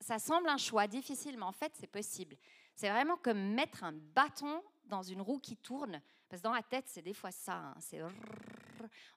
ça 0.00 0.18
semble 0.18 0.48
un 0.48 0.56
choix 0.56 0.86
difficile, 0.86 1.36
mais 1.36 1.44
en 1.44 1.52
fait, 1.52 1.72
c'est 1.78 1.86
possible. 1.86 2.36
C'est 2.78 2.90
vraiment 2.90 3.16
comme 3.16 3.54
mettre 3.54 3.82
un 3.82 3.90
bâton 3.92 4.62
dans 4.84 5.02
une 5.02 5.20
roue 5.20 5.40
qui 5.40 5.56
tourne. 5.56 6.00
Parce 6.28 6.40
que 6.40 6.44
dans 6.44 6.54
la 6.54 6.62
tête, 6.62 6.84
c'est 6.86 7.02
des 7.02 7.12
fois 7.12 7.32
ça. 7.32 7.74
Hein, 7.76 8.08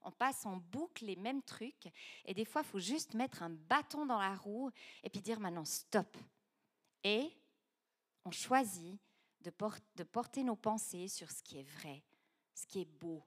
on 0.01 0.09
passe 0.09 0.47
en 0.47 0.57
boucle 0.57 1.05
les 1.05 1.15
mêmes 1.15 1.43
trucs. 1.43 1.87
Et 2.25 2.33
des 2.33 2.43
fois, 2.43 2.63
il 2.63 2.67
faut 2.67 2.79
juste 2.79 3.13
mettre 3.13 3.43
un 3.43 3.51
bâton 3.51 4.07
dans 4.07 4.17
la 4.17 4.35
roue 4.35 4.71
et 5.03 5.11
puis 5.11 5.21
dire 5.21 5.39
maintenant 5.39 5.63
stop. 5.63 6.17
Et 7.03 7.31
on 8.25 8.31
choisit 8.31 8.99
de, 9.41 9.51
porter 10.05 10.43
nos 10.43 10.55
pensées 10.55 11.07
sur 11.07 11.29
ce 11.29 11.43
qui 11.43 11.59
est 11.59 11.69
vrai, 11.77 12.01
ce 12.55 12.65
qui 12.65 12.81
est 12.81 12.99
beau, 12.99 13.23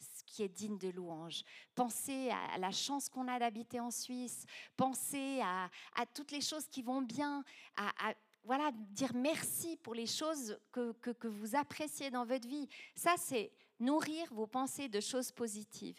ce 0.00 0.22
qui 0.24 0.42
est 0.42 0.50
digne 0.50 0.76
de 0.76 0.90
louange. 0.90 1.44
Pensez 1.74 2.28
à 2.28 2.58
la 2.58 2.72
chance 2.72 3.08
qu'on 3.08 3.26
a 3.26 3.38
d'habiter 3.38 3.80
en 3.80 3.90
Suisse. 3.90 4.44
Pensez 4.76 5.40
à, 5.42 5.70
toutes 6.12 6.32
les 6.32 6.42
choses 6.42 6.66
qui 6.66 6.82
vont 6.82 7.00
bien, 7.00 7.42
à 7.74 8.12
voilà, 8.44 8.70
dire 8.72 9.14
merci 9.14 9.76
pour 9.76 9.94
les 9.94 10.06
choses 10.06 10.58
que, 10.72 10.92
que, 10.92 11.28
vous 11.28 11.54
appréciez 11.54 12.10
dans 12.10 12.24
votre 12.24 12.48
vie. 12.48 12.68
Ça, 12.94 13.14
c'est 13.18 13.52
nourrir 13.78 14.32
vos 14.32 14.46
pensées 14.46 14.88
de 14.88 15.00
choses 15.00 15.30
positives. 15.30 15.98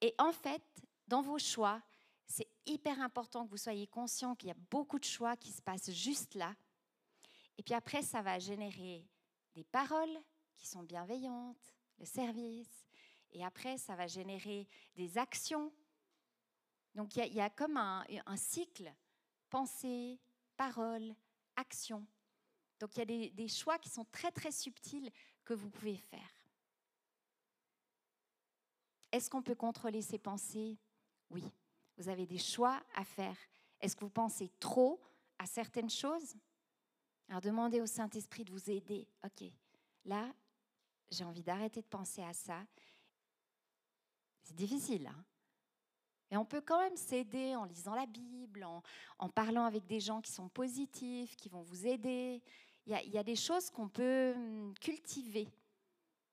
Et 0.00 0.14
en 0.18 0.32
fait, 0.32 0.62
dans 1.08 1.22
vos 1.22 1.38
choix, 1.38 1.82
c'est 2.26 2.48
hyper 2.66 3.00
important 3.00 3.44
que 3.44 3.50
vous 3.50 3.56
soyez 3.56 3.86
conscient 3.86 4.34
qu'il 4.34 4.48
y 4.48 4.52
a 4.52 4.56
beaucoup 4.70 4.98
de 4.98 5.04
choix 5.04 5.36
qui 5.36 5.52
se 5.52 5.62
passent 5.62 5.90
juste 5.90 6.34
là. 6.34 6.54
Et 7.58 7.62
puis 7.62 7.74
après, 7.74 8.02
ça 8.02 8.22
va 8.22 8.38
générer 8.38 9.06
des 9.54 9.64
paroles 9.64 10.18
qui 10.56 10.66
sont 10.66 10.82
bienveillantes, 10.82 11.74
le 11.98 12.04
service. 12.04 12.86
Et 13.32 13.44
après, 13.44 13.78
ça 13.78 13.94
va 13.96 14.06
générer 14.06 14.68
des 14.96 15.18
actions. 15.18 15.72
Donc 16.94 17.16
il 17.16 17.34
y, 17.34 17.40
a 17.40 17.50
comme 17.50 17.76
un, 17.76 18.04
un 18.26 18.36
cycle 18.36 18.92
pensée, 19.50 20.20
parole, 20.56 21.14
action. 21.56 22.06
Donc 22.80 22.96
il 22.96 22.98
y 22.98 23.26
a 23.26 23.30
des, 23.30 23.48
choix 23.48 23.78
qui 23.78 23.88
sont 23.88 24.04
très 24.06 24.30
très 24.30 24.50
subtils 24.50 25.10
que 25.44 25.54
vous 25.54 25.70
pouvez 25.70 25.96
faire. 25.96 26.30
Est-ce 29.12 29.30
qu'on 29.30 29.42
peut 29.42 29.54
contrôler 29.54 30.02
ses 30.02 30.18
pensées? 30.18 30.76
Oui. 31.30 31.44
Vous 31.96 32.08
avez 32.08 32.26
des 32.26 32.38
choix 32.38 32.82
à 32.94 33.04
faire. 33.04 33.36
Est-ce 33.80 33.94
que 33.94 34.04
vous 34.04 34.10
pensez 34.10 34.50
trop 34.58 35.00
à 35.38 35.46
certaines 35.46 35.90
choses? 35.90 36.34
Alors 37.28 37.40
demandez 37.40 37.80
au 37.80 37.86
Saint-Esprit 37.86 38.44
de 38.44 38.50
vous 38.50 38.70
aider. 38.70 39.06
Ok, 39.24 39.44
là, 40.04 40.32
j'ai 41.10 41.24
envie 41.24 41.42
d'arrêter 41.42 41.80
de 41.80 41.86
penser 41.86 42.22
à 42.22 42.32
ça. 42.32 42.60
C'est 44.42 44.56
difficile. 44.56 45.06
Hein? 45.06 45.24
Et 46.34 46.36
on 46.36 46.44
peut 46.44 46.60
quand 46.60 46.80
même 46.80 46.96
s'aider 46.96 47.54
en 47.54 47.64
lisant 47.64 47.94
la 47.94 48.06
Bible, 48.06 48.64
en, 48.64 49.28
parlant 49.28 49.66
avec 49.66 49.86
des 49.86 50.00
gens 50.00 50.20
qui 50.20 50.32
sont 50.32 50.48
positifs, 50.48 51.36
qui 51.36 51.48
vont 51.48 51.62
vous 51.62 51.86
aider. 51.86 52.42
Il 52.86 52.92
y 52.92 53.18
a, 53.18 53.22
des 53.22 53.36
choses 53.36 53.70
qu'on 53.70 53.88
peut 53.88 54.32
hum, 54.34 54.74
cultiver. 54.80 55.46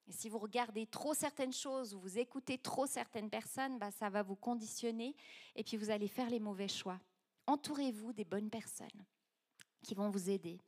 Et 0.07 0.11
si 0.11 0.27
vous 0.27 0.39
regardez 0.39 0.87
trop 0.87 1.13
certaines 1.13 1.53
choses 1.53 1.93
ou 1.93 1.99
vous 1.99 2.17
écoutez 2.17 2.57
trop 2.57 2.87
certaines 2.87 3.29
personnes, 3.29 3.77
bah, 3.77 3.91
ça 3.91 4.09
va 4.09 4.23
vous 4.23 4.35
conditionner 4.35 5.15
et 5.55 5.63
puis 5.63 5.77
vous 5.77 5.91
allez 5.91 6.07
faire 6.07 6.31
les 6.31 6.39
mauvais 6.39 6.67
choix. 6.67 6.99
Entourez-vous 7.45 8.11
des 8.11 8.25
bonnes 8.25 8.49
personnes 8.49 9.05
qui 9.83 9.93
vont 9.93 10.09
vous 10.09 10.31
aider. 10.31 10.59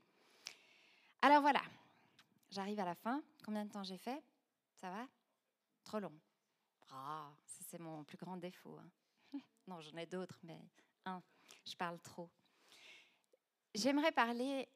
Alors 1.24 1.42
voilà, 1.42 1.64
j'arrive 2.52 2.80
à 2.80 2.86
la 2.86 2.94
fin. 2.94 3.24
Combien 3.44 3.66
de 3.66 3.72
temps 3.72 3.84
j'ai 3.84 3.98
fait? 3.98 4.22
Ça 4.76 4.92
va? 4.92 5.08
Trop 5.84 5.98
long. 5.98 6.14
Ah, 6.92 7.32
c'est 7.48 7.80
mon 7.80 8.04
plus 8.04 8.18
grand 8.18 8.38
défaut. 8.38 8.78
Hein. 8.80 8.88
Non, 9.68 9.80
j'en 9.82 9.98
ai 9.98 10.06
d'autres, 10.06 10.40
mais 10.44 10.60
un, 11.06 11.22
je 11.66 11.76
parle 11.76 12.00
trop. 12.00 12.30
J'aimerais 13.74 14.12
parler 14.12 14.68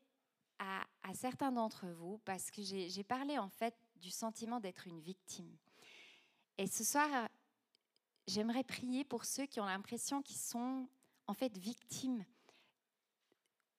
à, 0.59 0.85
certains 1.13 1.51
d'entre 1.51 1.87
vous 1.87 2.19
parce 2.25 2.51
que 2.51 2.61
j'ai 2.61 3.03
parlé 3.03 3.37
en 3.37 3.49
fait 3.49 3.73
du 3.95 4.09
sentiment 4.09 4.59
d'être 4.59 4.87
une 4.87 4.99
victime. 4.99 5.55
Et 6.57 6.67
ce 6.67 6.83
soir, 6.83 7.29
j'aimerais 8.27 8.63
prier 8.63 9.05
pour 9.05 9.23
ceux 9.25 9.45
qui 9.45 9.59
ont 9.59 9.65
l'impression 9.65 10.21
qu'ils 10.21 10.37
sont 10.37 10.87
en 11.27 11.33
fait 11.33 11.57
victimes. 11.57 12.25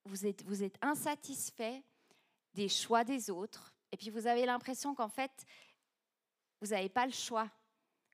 Vous 0.05 0.27
êtes, 0.27 0.43
vous 0.45 0.63
êtes 0.63 0.79
insatisfait 0.81 1.83
des 2.55 2.69
choix 2.69 3.05
des 3.05 3.31
autres 3.31 3.75
et 3.93 3.97
puis 3.97 4.11
vous 4.11 4.27
avez 4.27 4.47
l'impression 4.47 4.95
qu'en 4.95 5.09
fait, 5.09 5.47
vous 6.61 6.69
n'avez 6.69 6.89
pas 6.89 7.07
le 7.07 7.13
choix 7.13 7.51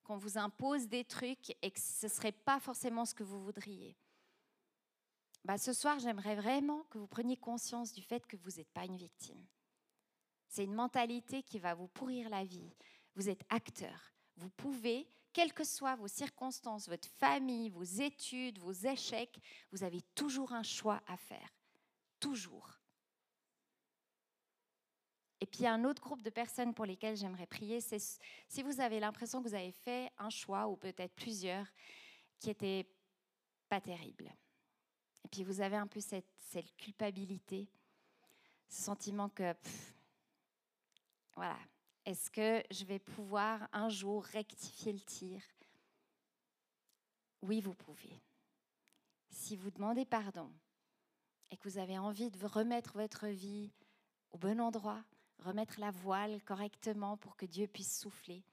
qu'on 0.05 0.17
vous 0.17 0.39
impose 0.39 0.87
des 0.87 1.05
trucs 1.05 1.57
et 1.63 1.71
que 1.71 1.81
ce 1.81 2.07
ne 2.07 2.11
serait 2.11 2.33
pas 2.33 2.61
forcément 2.61 3.05
ce 3.05 3.15
que 3.15 3.25
vous 3.25 3.43
voudriez. 3.43 3.97
Bah, 5.45 5.59
ce 5.59 5.73
soir, 5.73 5.99
j'aimerais 5.99 6.37
vraiment 6.37 6.85
que 6.85 6.99
vous 6.99 7.07
preniez 7.07 7.37
conscience 7.37 7.93
du 7.93 8.03
fait 8.03 8.27
que 8.27 8.37
vous 8.37 8.53
n'êtes 8.53 8.71
pas 8.71 8.85
une 8.85 8.97
victime. 8.97 9.45
C'est 10.49 10.65
une 10.65 10.75
mentalité 10.75 11.43
qui 11.43 11.59
va 11.59 11.75
vous 11.75 11.89
pourrir 11.89 12.31
la 12.31 12.45
vie. 12.45 12.73
Vous 13.15 13.29
êtes 13.29 13.43
acteur. 13.49 14.15
Vous 14.37 14.51
pouvez, 14.51 15.07
quelles 15.33 15.53
que 15.53 15.65
soient 15.65 15.97
vos 15.97 16.09
circonstances, 16.09 16.89
votre 16.89 17.09
famille, 17.09 17.71
vos 17.71 17.83
études, 17.83 18.59
vos 18.59 18.73
échecs, 18.73 19.39
vous 19.73 19.85
avez 19.85 20.03
toujours 20.15 20.53
un 20.53 20.63
choix 20.63 21.03
à 21.07 21.17
faire. 21.17 21.53
Toujours. 22.21 22.74
Et 25.45 25.47
puis, 25.47 25.67
un 25.67 25.85
autre 25.85 26.01
groupe 26.01 26.23
de 26.23 26.31
personnes 26.31 26.73
pour 26.73 26.87
lesquelles 26.87 27.19
j'aimerais 27.19 27.47
prier, 27.47 27.83
c'est 27.83 27.99
si 27.99 28.63
vous 28.63 28.81
avez 28.81 28.99
l'impression 28.99 29.43
que 29.43 29.49
vous 29.51 29.55
avez 29.55 29.73
fait 29.73 30.11
un 30.17 30.31
choix, 30.31 30.69
ou 30.69 30.77
peut-être 30.77 31.15
plusieurs, 31.15 31.67
qui 32.41 32.49
n'étaient 32.49 32.89
pas 33.69 33.79
terribles. 33.79 34.33
Et 35.23 35.29
puis, 35.29 35.45
vous 35.45 35.61
avez 35.61 35.77
un 35.77 35.87
peu 35.87 36.01
cette 36.01 36.25
culpabilité, 36.79 37.69
ce 38.71 38.85
sentiment 38.85 39.29
que, 39.29 39.55
voilà, 41.37 41.59
est-ce 42.07 42.31
que 42.31 42.63
je 42.71 42.87
vais 42.87 42.99
pouvoir 42.99 43.69
un 43.75 43.91
jour 43.91 44.25
rectifier 44.25 44.95
le 44.95 45.01
tir? 45.01 45.43
Oui, 47.43 47.61
vous 47.61 47.75
pouvez. 47.75 48.23
Si 49.29 49.57
vous 49.57 49.71
demandez 49.71 50.07
pardon 50.07 50.51
et 51.51 51.59
que 51.59 51.69
vous 51.69 51.77
avez 51.77 51.99
envie 51.99 52.31
de 52.31 52.47
remettre 52.47 52.95
votre 52.95 53.27
vie 53.27 53.75
au 54.31 54.39
bon 54.39 54.59
endroit, 54.59 55.05
remettre 55.39 55.81
la 55.81 55.91
voile 55.91 56.43
correctement 56.43 57.17
pour 57.17 57.37
que 57.37 57.47
Dieu 57.47 57.67
puisse 57.67 57.99
souffler. 58.01 58.45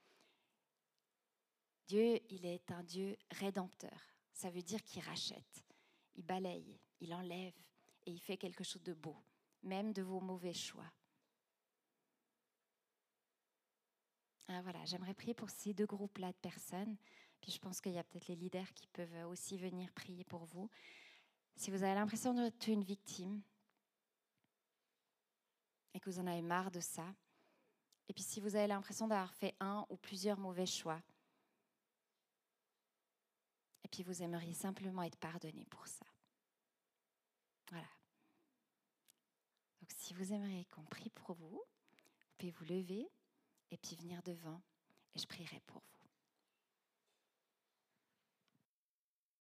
Dieu, 1.86 2.20
il 2.30 2.46
est 2.46 2.70
un 2.70 2.82
Dieu 2.82 3.16
rédempteur. 3.30 3.98
Ça 4.32 4.50
veut 4.50 4.62
dire 4.62 4.82
qu'il 4.82 5.02
rachète, 5.02 5.64
il 6.14 6.24
balaye, 6.24 6.80
il 7.00 7.14
enlève 7.14 7.54
et 8.06 8.10
il 8.10 8.20
fait 8.20 8.36
quelque 8.36 8.64
chose 8.64 8.82
de 8.82 8.94
beau, 8.94 9.16
même 9.62 9.92
de 9.92 10.02
vos 10.02 10.20
mauvais 10.20 10.54
choix. 10.54 10.90
Ah, 14.48 14.60
voilà, 14.62 14.84
j'aimerais 14.84 15.14
prier 15.14 15.34
pour 15.34 15.50
ces 15.50 15.72
deux 15.72 15.86
groupes-là 15.86 16.32
de 16.32 16.36
personnes. 16.38 16.96
Puis 17.40 17.52
je 17.52 17.58
pense 17.58 17.80
qu'il 17.80 17.92
y 17.92 17.98
a 17.98 18.04
peut-être 18.04 18.28
les 18.28 18.36
leaders 18.36 18.72
qui 18.74 18.86
peuvent 18.88 19.26
aussi 19.28 19.56
venir 19.56 19.90
prier 19.92 20.24
pour 20.24 20.44
vous. 20.44 20.68
Si 21.56 21.70
vous 21.70 21.82
avez 21.82 21.94
l'impression 21.94 22.34
d'être 22.34 22.68
une 22.68 22.84
victime, 22.84 23.42
et 25.94 26.00
que 26.00 26.10
vous 26.10 26.18
en 26.18 26.26
avez 26.26 26.42
marre 26.42 26.70
de 26.70 26.80
ça. 26.80 27.06
Et 28.08 28.12
puis 28.12 28.22
si 28.22 28.40
vous 28.40 28.56
avez 28.56 28.66
l'impression 28.66 29.08
d'avoir 29.08 29.32
fait 29.34 29.54
un 29.60 29.86
ou 29.88 29.96
plusieurs 29.96 30.38
mauvais 30.38 30.66
choix, 30.66 31.00
et 33.84 33.88
puis 33.88 34.02
vous 34.02 34.22
aimeriez 34.22 34.54
simplement 34.54 35.02
être 35.02 35.18
pardonné 35.18 35.64
pour 35.66 35.86
ça. 35.86 36.06
Voilà. 37.70 37.88
si 39.88 40.14
vous 40.14 40.32
aimeriez 40.32 40.64
qu'on 40.66 40.84
prie 40.84 41.10
pour 41.10 41.34
vous, 41.34 41.48
vous 41.48 42.32
pouvez 42.36 42.52
vous 42.52 42.64
lever 42.64 43.08
et 43.70 43.76
puis 43.78 43.96
venir 43.96 44.22
devant 44.22 44.60
et 45.14 45.18
je 45.18 45.26
prierai 45.26 45.60
pour 45.66 45.80
vous. 45.80 45.91